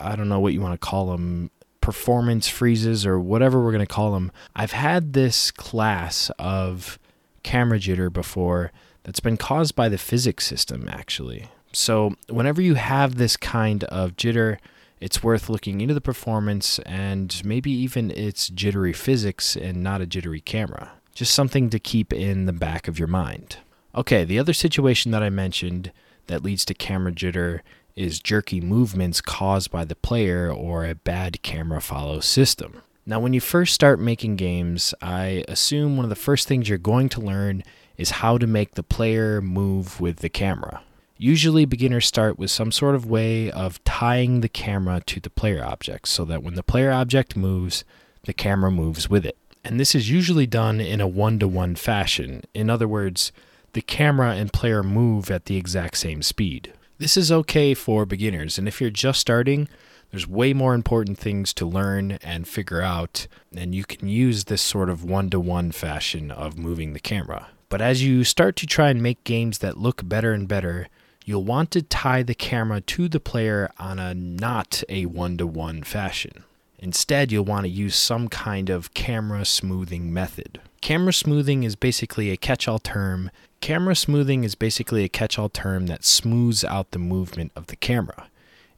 I 0.00 0.16
don't 0.16 0.30
know 0.30 0.40
what 0.40 0.54
you 0.54 0.62
want 0.62 0.80
to 0.80 0.86
call 0.86 1.10
them, 1.10 1.50
performance 1.86 2.48
freezes 2.48 3.06
or 3.06 3.16
whatever 3.16 3.62
we're 3.62 3.70
going 3.70 3.78
to 3.78 3.86
call 3.86 4.10
them. 4.10 4.32
I've 4.56 4.72
had 4.72 5.12
this 5.12 5.52
class 5.52 6.32
of 6.36 6.98
camera 7.44 7.78
jitter 7.78 8.12
before 8.12 8.72
that's 9.04 9.20
been 9.20 9.36
caused 9.36 9.76
by 9.76 9.88
the 9.88 9.96
physics 9.96 10.44
system, 10.44 10.88
actually. 10.90 11.46
So, 11.72 12.16
whenever 12.28 12.60
you 12.60 12.74
have 12.74 13.14
this 13.14 13.36
kind 13.36 13.84
of 13.84 14.16
jitter, 14.16 14.58
it's 14.98 15.22
worth 15.22 15.48
looking 15.48 15.80
into 15.80 15.94
the 15.94 16.00
performance 16.00 16.80
and 16.80 17.40
maybe 17.44 17.70
even 17.70 18.10
its 18.10 18.48
jittery 18.48 18.92
physics 18.92 19.54
and 19.54 19.80
not 19.80 20.00
a 20.00 20.06
jittery 20.06 20.40
camera. 20.40 20.90
Just 21.14 21.36
something 21.36 21.70
to 21.70 21.78
keep 21.78 22.12
in 22.12 22.46
the 22.46 22.52
back 22.52 22.88
of 22.88 22.98
your 22.98 23.06
mind. 23.06 23.58
Okay, 23.94 24.24
the 24.24 24.40
other 24.40 24.52
situation 24.52 25.12
that 25.12 25.22
I 25.22 25.30
mentioned 25.30 25.92
that 26.26 26.42
leads 26.42 26.64
to 26.64 26.74
camera 26.74 27.12
jitter 27.12 27.60
is 27.96 28.20
jerky 28.20 28.60
movements 28.60 29.20
caused 29.20 29.70
by 29.70 29.84
the 29.84 29.96
player 29.96 30.52
or 30.52 30.84
a 30.84 30.94
bad 30.94 31.42
camera 31.42 31.80
follow 31.80 32.20
system. 32.20 32.82
Now, 33.06 33.20
when 33.20 33.32
you 33.32 33.40
first 33.40 33.72
start 33.72 33.98
making 33.98 34.36
games, 34.36 34.94
I 35.00 35.44
assume 35.48 35.96
one 35.96 36.04
of 36.04 36.10
the 36.10 36.16
first 36.16 36.46
things 36.46 36.68
you're 36.68 36.78
going 36.78 37.08
to 37.10 37.20
learn 37.20 37.64
is 37.96 38.10
how 38.10 38.36
to 38.36 38.46
make 38.46 38.74
the 38.74 38.82
player 38.82 39.40
move 39.40 40.00
with 40.00 40.18
the 40.18 40.28
camera. 40.28 40.82
Usually, 41.16 41.64
beginners 41.64 42.04
start 42.04 42.38
with 42.38 42.50
some 42.50 42.70
sort 42.70 42.94
of 42.94 43.06
way 43.06 43.50
of 43.50 43.82
tying 43.84 44.42
the 44.42 44.50
camera 44.50 45.00
to 45.06 45.18
the 45.18 45.30
player 45.30 45.64
object 45.64 46.08
so 46.08 46.26
that 46.26 46.42
when 46.42 46.56
the 46.56 46.62
player 46.62 46.92
object 46.92 47.36
moves, 47.36 47.84
the 48.24 48.34
camera 48.34 48.70
moves 48.70 49.08
with 49.08 49.24
it. 49.24 49.38
And 49.64 49.80
this 49.80 49.94
is 49.94 50.10
usually 50.10 50.46
done 50.46 50.80
in 50.80 51.00
a 51.00 51.08
one 51.08 51.38
to 51.38 51.48
one 51.48 51.74
fashion. 51.74 52.42
In 52.52 52.68
other 52.68 52.86
words, 52.86 53.32
the 53.72 53.82
camera 53.82 54.34
and 54.34 54.52
player 54.52 54.82
move 54.82 55.30
at 55.30 55.46
the 55.46 55.56
exact 55.56 55.96
same 55.96 56.22
speed. 56.22 56.72
This 56.98 57.18
is 57.18 57.30
okay 57.30 57.74
for 57.74 58.06
beginners, 58.06 58.56
and 58.56 58.66
if 58.66 58.80
you're 58.80 58.88
just 58.88 59.20
starting, 59.20 59.68
there's 60.10 60.26
way 60.26 60.54
more 60.54 60.72
important 60.72 61.18
things 61.18 61.52
to 61.52 61.66
learn 61.66 62.12
and 62.22 62.48
figure 62.48 62.80
out, 62.80 63.26
and 63.54 63.74
you 63.74 63.84
can 63.84 64.08
use 64.08 64.44
this 64.44 64.62
sort 64.62 64.88
of 64.88 65.04
one 65.04 65.28
to 65.28 65.38
one 65.38 65.72
fashion 65.72 66.30
of 66.30 66.56
moving 66.56 66.94
the 66.94 66.98
camera. 66.98 67.48
But 67.68 67.82
as 67.82 68.02
you 68.02 68.24
start 68.24 68.56
to 68.56 68.66
try 68.66 68.88
and 68.88 69.02
make 69.02 69.24
games 69.24 69.58
that 69.58 69.76
look 69.76 70.08
better 70.08 70.32
and 70.32 70.48
better, 70.48 70.88
you'll 71.26 71.44
want 71.44 71.70
to 71.72 71.82
tie 71.82 72.22
the 72.22 72.34
camera 72.34 72.80
to 72.80 73.10
the 73.10 73.20
player 73.20 73.70
on 73.78 73.98
a 73.98 74.14
not 74.14 74.82
a 74.88 75.04
one 75.04 75.36
to 75.36 75.46
one 75.46 75.82
fashion. 75.82 76.44
Instead, 76.78 77.30
you'll 77.30 77.44
want 77.44 77.64
to 77.64 77.70
use 77.70 77.94
some 77.94 78.28
kind 78.28 78.70
of 78.70 78.94
camera 78.94 79.44
smoothing 79.44 80.14
method. 80.14 80.60
Camera 80.80 81.12
smoothing 81.12 81.62
is 81.62 81.76
basically 81.76 82.30
a 82.30 82.38
catch 82.38 82.66
all 82.66 82.78
term 82.78 83.30
Camera 83.60 83.96
smoothing 83.96 84.44
is 84.44 84.54
basically 84.54 85.04
a 85.04 85.08
catch 85.08 85.38
all 85.38 85.48
term 85.48 85.86
that 85.86 86.04
smooths 86.04 86.64
out 86.64 86.90
the 86.90 86.98
movement 86.98 87.52
of 87.56 87.66
the 87.66 87.76
camera. 87.76 88.28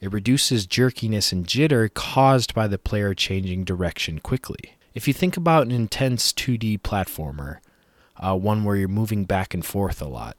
It 0.01 0.12
reduces 0.12 0.67
jerkiness 0.67 1.33
and 1.33 1.47
jitter 1.47 1.93
caused 1.93 2.55
by 2.55 2.69
the 2.69 2.79
player 2.79 3.14
changing 3.14 3.64
direction 3.64 4.21
quickly. 4.21 4.77
If 4.95 5.07
you 5.07 5.14
think 5.14 5.37
about 5.37 5.67
an 5.67 5.73
intense 5.73 6.33
2D 6.33 6.81
platformer, 6.81 7.59
uh, 8.17 8.37
one 8.37 8.64
where 8.64 8.77
you're 8.77 8.88
moving 8.88 9.25
back 9.25 9.55
and 9.55 9.64
forth 9.64 10.01
a 10.01 10.09
lot, 10.09 10.37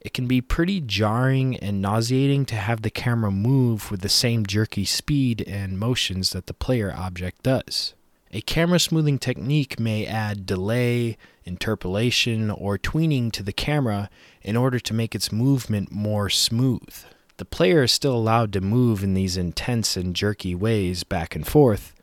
it 0.00 0.12
can 0.12 0.26
be 0.26 0.40
pretty 0.40 0.80
jarring 0.80 1.56
and 1.58 1.80
nauseating 1.80 2.44
to 2.46 2.56
have 2.56 2.82
the 2.82 2.90
camera 2.90 3.30
move 3.30 3.90
with 3.90 4.00
the 4.00 4.08
same 4.08 4.44
jerky 4.44 4.84
speed 4.84 5.44
and 5.46 5.78
motions 5.78 6.30
that 6.30 6.46
the 6.46 6.54
player 6.54 6.92
object 6.92 7.42
does. 7.44 7.94
A 8.32 8.40
camera 8.40 8.80
smoothing 8.80 9.18
technique 9.18 9.78
may 9.78 10.06
add 10.06 10.46
delay, 10.46 11.16
interpolation, 11.44 12.50
or 12.50 12.78
tweening 12.78 13.32
to 13.32 13.42
the 13.42 13.52
camera 13.52 14.10
in 14.42 14.56
order 14.56 14.78
to 14.78 14.94
make 14.94 15.14
its 15.14 15.32
movement 15.32 15.90
more 15.90 16.28
smooth. 16.28 17.04
The 17.38 17.44
player 17.44 17.82
is 17.82 17.92
still 17.92 18.14
allowed 18.14 18.52
to 18.52 18.60
move 18.60 19.02
in 19.02 19.14
these 19.14 19.36
intense 19.36 19.96
and 19.96 20.14
jerky 20.14 20.54
ways 20.54 21.02
back 21.02 21.34
and 21.34 21.46
forth, 21.46 21.94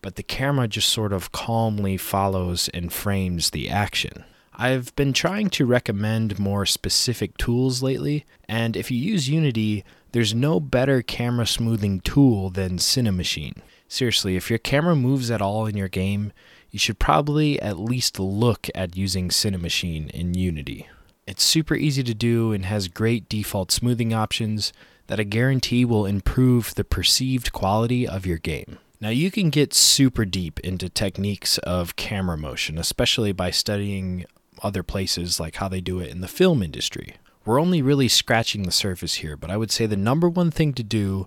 but 0.00 0.16
the 0.16 0.22
camera 0.22 0.66
just 0.66 0.88
sort 0.88 1.12
of 1.12 1.30
calmly 1.32 1.96
follows 1.96 2.68
and 2.74 2.92
frames 2.92 3.50
the 3.50 3.70
action. 3.70 4.24
I've 4.54 4.94
been 4.96 5.12
trying 5.12 5.50
to 5.50 5.66
recommend 5.66 6.38
more 6.38 6.66
specific 6.66 7.36
tools 7.38 7.82
lately, 7.82 8.26
and 8.48 8.76
if 8.76 8.90
you 8.90 8.98
use 8.98 9.28
Unity, 9.28 9.84
there's 10.12 10.34
no 10.34 10.60
better 10.60 11.00
camera 11.00 11.46
smoothing 11.46 12.00
tool 12.00 12.50
than 12.50 12.76
Cinemachine. 12.76 13.58
Seriously, 13.88 14.36
if 14.36 14.50
your 14.50 14.58
camera 14.58 14.96
moves 14.96 15.30
at 15.30 15.40
all 15.40 15.66
in 15.66 15.76
your 15.76 15.88
game, 15.88 16.32
you 16.72 16.78
should 16.78 16.98
probably 16.98 17.60
at 17.60 17.78
least 17.78 18.18
look 18.18 18.68
at 18.74 18.96
using 18.96 19.28
Cinemachine 19.28 20.10
in 20.10 20.34
Unity. 20.34 20.88
It's 21.26 21.44
super 21.44 21.74
easy 21.74 22.02
to 22.02 22.14
do 22.14 22.52
and 22.52 22.64
has 22.64 22.88
great 22.88 23.28
default 23.28 23.70
smoothing 23.70 24.12
options 24.12 24.72
that 25.06 25.20
I 25.20 25.24
guarantee 25.24 25.84
will 25.84 26.06
improve 26.06 26.74
the 26.74 26.82
perceived 26.84 27.52
quality 27.52 28.08
of 28.08 28.26
your 28.26 28.38
game. 28.38 28.78
Now, 29.00 29.10
you 29.10 29.30
can 29.30 29.50
get 29.50 29.74
super 29.74 30.24
deep 30.24 30.58
into 30.60 30.88
techniques 30.88 31.58
of 31.58 31.96
camera 31.96 32.38
motion, 32.38 32.78
especially 32.78 33.32
by 33.32 33.50
studying 33.50 34.24
other 34.62 34.82
places, 34.82 35.38
like 35.38 35.56
how 35.56 35.68
they 35.68 35.80
do 35.80 35.98
it 36.00 36.08
in 36.08 36.22
the 36.22 36.28
film 36.28 36.62
industry. 36.62 37.16
We're 37.44 37.60
only 37.60 37.82
really 37.82 38.08
scratching 38.08 38.62
the 38.62 38.72
surface 38.72 39.16
here, 39.16 39.36
but 39.36 39.50
I 39.50 39.56
would 39.56 39.72
say 39.72 39.86
the 39.86 39.96
number 39.96 40.28
one 40.28 40.50
thing 40.50 40.72
to 40.74 40.82
do 40.82 41.26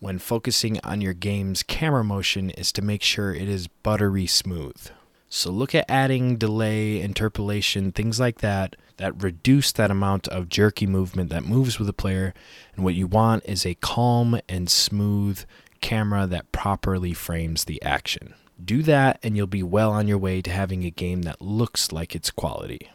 when 0.00 0.18
focusing 0.18 0.78
on 0.84 1.00
your 1.00 1.14
game's 1.14 1.62
camera 1.62 2.04
motion 2.04 2.50
is 2.50 2.72
to 2.72 2.82
make 2.82 3.02
sure 3.02 3.34
it 3.34 3.48
is 3.48 3.66
buttery 3.66 4.26
smooth. 4.26 4.88
So 5.28 5.50
look 5.50 5.74
at 5.74 5.84
adding 5.88 6.36
delay, 6.36 7.00
interpolation, 7.00 7.92
things 7.92 8.18
like 8.18 8.38
that 8.38 8.76
that 8.96 9.22
reduce 9.22 9.72
that 9.72 9.90
amount 9.90 10.26
of 10.28 10.48
jerky 10.48 10.86
movement 10.86 11.30
that 11.30 11.44
moves 11.44 11.78
with 11.78 11.86
the 11.86 11.92
player. 11.92 12.32
And 12.74 12.84
what 12.84 12.94
you 12.94 13.06
want 13.06 13.44
is 13.46 13.66
a 13.66 13.74
calm 13.74 14.40
and 14.48 14.70
smooth 14.70 15.44
camera 15.80 16.26
that 16.26 16.50
properly 16.52 17.12
frames 17.12 17.64
the 17.64 17.82
action. 17.82 18.34
Do 18.62 18.82
that, 18.84 19.20
and 19.22 19.36
you'll 19.36 19.46
be 19.46 19.62
well 19.62 19.92
on 19.92 20.08
your 20.08 20.18
way 20.18 20.42
to 20.42 20.50
having 20.50 20.84
a 20.84 20.90
game 20.90 21.22
that 21.22 21.40
looks 21.40 21.92
like 21.92 22.14
it's 22.16 22.30
quality. 22.30 22.90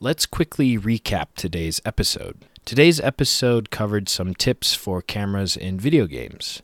Let's 0.00 0.26
quickly 0.26 0.76
recap 0.76 1.28
today's 1.36 1.80
episode. 1.84 2.44
Today's 2.64 2.98
episode 2.98 3.68
covered 3.68 4.08
some 4.08 4.32
tips 4.32 4.72
for 4.72 5.02
cameras 5.02 5.54
in 5.54 5.78
video 5.78 6.06
games. 6.06 6.62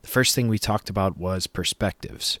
The 0.00 0.08
first 0.08 0.34
thing 0.34 0.48
we 0.48 0.58
talked 0.58 0.88
about 0.88 1.18
was 1.18 1.46
perspectives. 1.46 2.38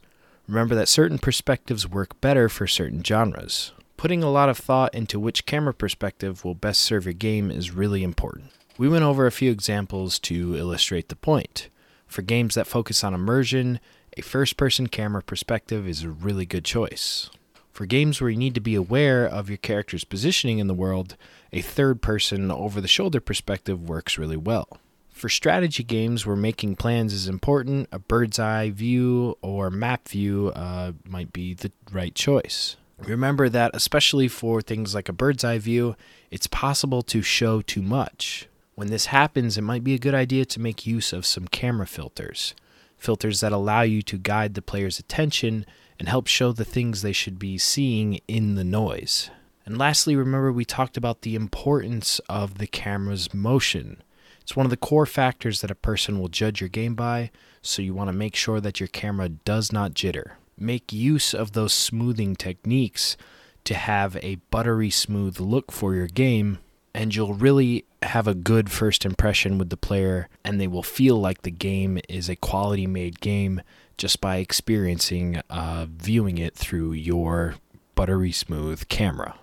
Remember 0.48 0.74
that 0.74 0.88
certain 0.88 1.18
perspectives 1.18 1.86
work 1.86 2.18
better 2.22 2.48
for 2.48 2.66
certain 2.66 3.04
genres. 3.04 3.72
Putting 3.98 4.22
a 4.22 4.30
lot 4.30 4.48
of 4.48 4.56
thought 4.56 4.94
into 4.94 5.20
which 5.20 5.44
camera 5.44 5.74
perspective 5.74 6.42
will 6.42 6.54
best 6.54 6.80
serve 6.80 7.04
your 7.04 7.12
game 7.12 7.50
is 7.50 7.70
really 7.70 8.02
important. 8.02 8.50
We 8.78 8.88
went 8.88 9.04
over 9.04 9.26
a 9.26 9.30
few 9.30 9.50
examples 9.50 10.18
to 10.20 10.56
illustrate 10.56 11.10
the 11.10 11.16
point. 11.16 11.68
For 12.06 12.22
games 12.22 12.54
that 12.54 12.66
focus 12.66 13.04
on 13.04 13.12
immersion, 13.12 13.78
a 14.16 14.22
first 14.22 14.56
person 14.56 14.86
camera 14.86 15.22
perspective 15.22 15.86
is 15.86 16.02
a 16.02 16.08
really 16.08 16.46
good 16.46 16.64
choice. 16.64 17.28
For 17.72 17.86
games 17.86 18.20
where 18.20 18.30
you 18.30 18.36
need 18.36 18.54
to 18.54 18.60
be 18.60 18.74
aware 18.74 19.26
of 19.26 19.48
your 19.48 19.56
character's 19.58 20.04
positioning 20.04 20.58
in 20.58 20.66
the 20.66 20.74
world, 20.74 21.16
a 21.52 21.60
third 21.60 22.00
person 22.00 22.50
over 22.50 22.80
the 22.80 22.88
shoulder 22.88 23.20
perspective 23.20 23.88
works 23.88 24.18
really 24.18 24.36
well. 24.36 24.78
For 25.10 25.28
strategy 25.28 25.84
games 25.84 26.26
where 26.26 26.36
making 26.36 26.76
plans 26.76 27.12
is 27.12 27.28
important, 27.28 27.88
a 27.92 27.98
bird's 27.98 28.38
eye 28.38 28.70
view 28.70 29.36
or 29.42 29.70
map 29.70 30.08
view 30.08 30.52
uh, 30.56 30.92
might 31.06 31.32
be 31.32 31.54
the 31.54 31.70
right 31.92 32.14
choice. 32.14 32.76
Remember 32.98 33.48
that, 33.48 33.72
especially 33.74 34.28
for 34.28 34.62
things 34.62 34.94
like 34.94 35.08
a 35.08 35.12
bird's 35.12 35.44
eye 35.44 35.58
view, 35.58 35.96
it's 36.30 36.46
possible 36.46 37.02
to 37.02 37.20
show 37.20 37.60
too 37.60 37.82
much. 37.82 38.48
When 38.74 38.88
this 38.88 39.06
happens, 39.06 39.58
it 39.58 39.62
might 39.62 39.84
be 39.84 39.94
a 39.94 39.98
good 39.98 40.14
idea 40.14 40.44
to 40.46 40.60
make 40.60 40.86
use 40.86 41.12
of 41.12 41.26
some 41.26 41.46
camera 41.46 41.86
filters. 41.86 42.54
Filters 42.96 43.40
that 43.40 43.52
allow 43.52 43.82
you 43.82 44.00
to 44.02 44.16
guide 44.16 44.54
the 44.54 44.62
player's 44.62 44.98
attention 44.98 45.66
and 45.98 46.08
help 46.08 46.26
show 46.26 46.52
the 46.52 46.64
things 46.64 47.02
they 47.02 47.12
should 47.12 47.38
be 47.38 47.58
seeing 47.58 48.20
in 48.28 48.54
the 48.54 48.64
noise. 48.64 49.30
And 49.64 49.78
lastly, 49.78 50.16
remember 50.16 50.52
we 50.52 50.64
talked 50.64 50.96
about 50.96 51.22
the 51.22 51.34
importance 51.34 52.20
of 52.28 52.58
the 52.58 52.66
camera's 52.66 53.32
motion. 53.32 54.02
It's 54.40 54.56
one 54.56 54.66
of 54.66 54.70
the 54.70 54.76
core 54.76 55.06
factors 55.06 55.60
that 55.60 55.70
a 55.70 55.76
person 55.76 56.20
will 56.20 56.28
judge 56.28 56.60
your 56.60 56.68
game 56.68 56.94
by, 56.94 57.30
so 57.60 57.80
you 57.80 57.94
want 57.94 58.08
to 58.08 58.12
make 58.12 58.34
sure 58.34 58.60
that 58.60 58.80
your 58.80 58.88
camera 58.88 59.28
does 59.28 59.72
not 59.72 59.94
jitter. 59.94 60.32
Make 60.58 60.92
use 60.92 61.32
of 61.32 61.52
those 61.52 61.72
smoothing 61.72 62.34
techniques 62.34 63.16
to 63.64 63.74
have 63.74 64.16
a 64.16 64.36
buttery 64.50 64.90
smooth 64.90 65.38
look 65.38 65.70
for 65.70 65.94
your 65.94 66.08
game 66.08 66.58
and 66.94 67.14
you'll 67.14 67.34
really 67.34 67.84
have 68.02 68.26
a 68.26 68.34
good 68.34 68.70
first 68.70 69.04
impression 69.04 69.58
with 69.58 69.70
the 69.70 69.76
player, 69.76 70.28
and 70.44 70.60
they 70.60 70.66
will 70.66 70.82
feel 70.82 71.18
like 71.18 71.42
the 71.42 71.50
game 71.50 71.98
is 72.08 72.28
a 72.28 72.36
quality 72.36 72.86
made 72.86 73.20
game 73.20 73.62
just 73.96 74.20
by 74.20 74.36
experiencing 74.36 75.40
uh, 75.48 75.86
viewing 75.88 76.38
it 76.38 76.54
through 76.54 76.92
your 76.92 77.54
buttery 77.94 78.32
smooth 78.32 78.88
camera. 78.88 79.36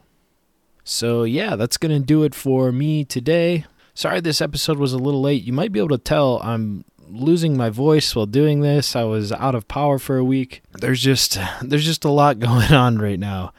So, 0.84 1.24
yeah, 1.24 1.56
that's 1.56 1.78
going 1.78 2.00
to 2.00 2.06
do 2.06 2.24
it 2.24 2.34
for 2.34 2.72
me 2.72 3.06
today. 3.06 3.66
Sorry 3.94 4.22
this 4.22 4.42
episode 4.42 4.78
was 4.78 4.94
a 4.94 4.98
little 4.98 5.22
late. 5.22 5.44
You 5.44 5.54
might 5.54 5.72
be 5.72 5.80
able 5.80 5.90
to 5.90 5.98
tell 5.98 6.40
I'm 6.42 6.86
losing 7.10 7.58
my 7.58 7.70
voice 7.70 8.16
while 8.16 8.26
doing 8.26 8.62
this. 8.62 8.96
I 8.96 9.04
was 9.04 9.32
out 9.32 9.56
of 9.56 9.68
power 9.68 10.00
for 10.00 10.18
a 10.18 10.24
week. 10.24 10.62
There's 10.72 11.02
just 11.02 11.38
there's 11.62 11.86
just 11.86 12.06
a 12.06 12.10
lot 12.12 12.40
going 12.40 12.72
on 12.72 12.98
right 12.98 13.20
now. 13.20 13.54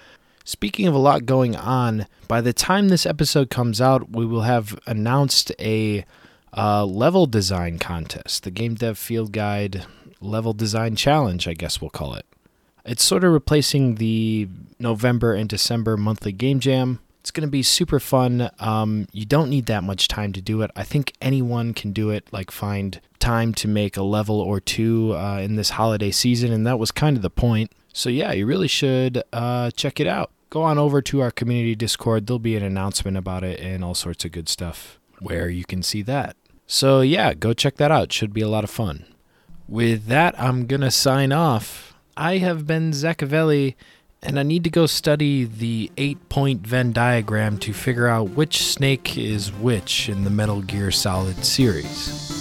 Speaking 0.45 0.87
of 0.87 0.95
a 0.95 0.99
lot 0.99 1.27
going 1.27 1.55
on, 1.55 2.07
by 2.27 2.41
the 2.41 2.53
time 2.53 2.89
this 2.89 3.07
episode 3.07 3.51
comes 3.51 3.81
out, 3.81 4.11
we 4.11 4.25
will 4.25 4.43
have 4.43 4.79
announced 4.87 5.53
a 5.61 6.05
uh, 6.57 6.85
level 6.85 7.27
design 7.27 7.79
contest, 7.79 8.43
the 8.43 8.51
Game 8.51 8.75
Dev 8.75 8.99
Field 8.99 9.33
Guide 9.33 9.85
Level 10.21 10.53
Design 10.53 10.97
Challenge, 10.97 11.47
I 11.47 11.55
guess 11.55 11.81
we'll 11.81 11.91
call 11.91 12.15
it. 12.15 12.27
It's 12.85 13.05
sort 13.05 13.25
of 13.25 13.33
replacing 13.33 13.97
the 13.97 14.49
November 14.79 15.35
and 15.35 15.49
December 15.49 15.97
monthly 15.97 16.33
game 16.33 16.59
jam. 16.61 17.01
It's 17.21 17.31
going 17.31 17.47
to 17.47 17.51
be 17.51 17.63
super 17.63 18.01
fun. 18.01 18.51
Um, 18.59 19.07
you 19.13 19.25
don't 19.25 19.51
need 19.51 19.67
that 19.67 19.85
much 19.85 20.09
time 20.09 20.33
to 20.33 20.41
do 20.41 20.63
it. 20.63 20.71
I 20.75 20.85
think 20.85 21.13
anyone 21.21 21.75
can 21.75 21.93
do 21.93 22.11
it, 22.11 22.27
like 22.33 22.51
find 22.51 23.01
time 23.19 23.53
to 23.55 23.69
make 23.69 23.97
a 23.97 24.03
level 24.03 24.41
or 24.41 24.59
two 24.59 25.15
uh, 25.15 25.39
in 25.39 25.57
this 25.57 25.71
holiday 25.71 26.11
season, 26.11 26.53
and 26.53 26.67
that 26.67 26.79
was 26.79 26.91
kind 26.91 27.17
of 27.17 27.23
the 27.23 27.31
point. 27.31 27.73
So, 27.93 28.09
yeah, 28.09 28.33
you 28.33 28.47
really 28.47 28.69
should 28.69 29.23
uh, 29.33 29.71
check 29.73 30.01
it 30.01 30.07
out 30.07 30.31
go 30.51 30.63
on 30.63 30.79
over 30.79 31.01
to 31.01 31.21
our 31.21 31.31
community 31.31 31.75
Discord. 31.75 32.27
There'll 32.27 32.39
be 32.39 32.57
an 32.57 32.65
announcement 32.65 33.17
about 33.17 33.45
it 33.45 33.61
and 33.61 33.83
all 33.85 33.95
sorts 33.95 34.25
of 34.25 34.33
good 34.33 34.49
stuff 34.49 34.99
where 35.21 35.49
you 35.49 35.65
can 35.65 35.83
see 35.83 36.03
that. 36.03 36.37
So, 36.67 37.01
yeah, 37.01 37.35
go 37.35 37.53
check 37.53 37.77
that 37.77 37.91
out. 37.91 38.13
Should 38.13 38.33
be 38.33 38.43
a 38.43 38.49
lot 38.49 38.65
of 38.65 38.71
fun. 38.71 39.07
With 39.67 40.07
that, 40.07 40.39
I'm 40.39 40.67
going 40.67 40.83
to 40.83 40.91
sign 40.91 41.33
off. 41.33 41.95
I 42.17 42.39
have 42.39 42.67
been 42.67 42.91
Zachavelli, 42.91 43.77
and 44.23 44.39
I 44.39 44.43
need 44.43 44.65
to 44.65 44.71
go 44.71 44.87
study 44.87 45.45
the 45.45 45.91
eight 45.97 46.29
point 46.29 46.67
Venn 46.67 46.93
diagram 46.93 47.59
to 47.59 47.73
figure 47.73 48.07
out 48.07 48.31
which 48.31 48.63
snake 48.63 49.17
is 49.17 49.53
which 49.53 50.09
in 50.09 50.25
the 50.25 50.31
Metal 50.31 50.61
Gear 50.63 50.91
Solid 50.91 51.45
series. 51.45 52.40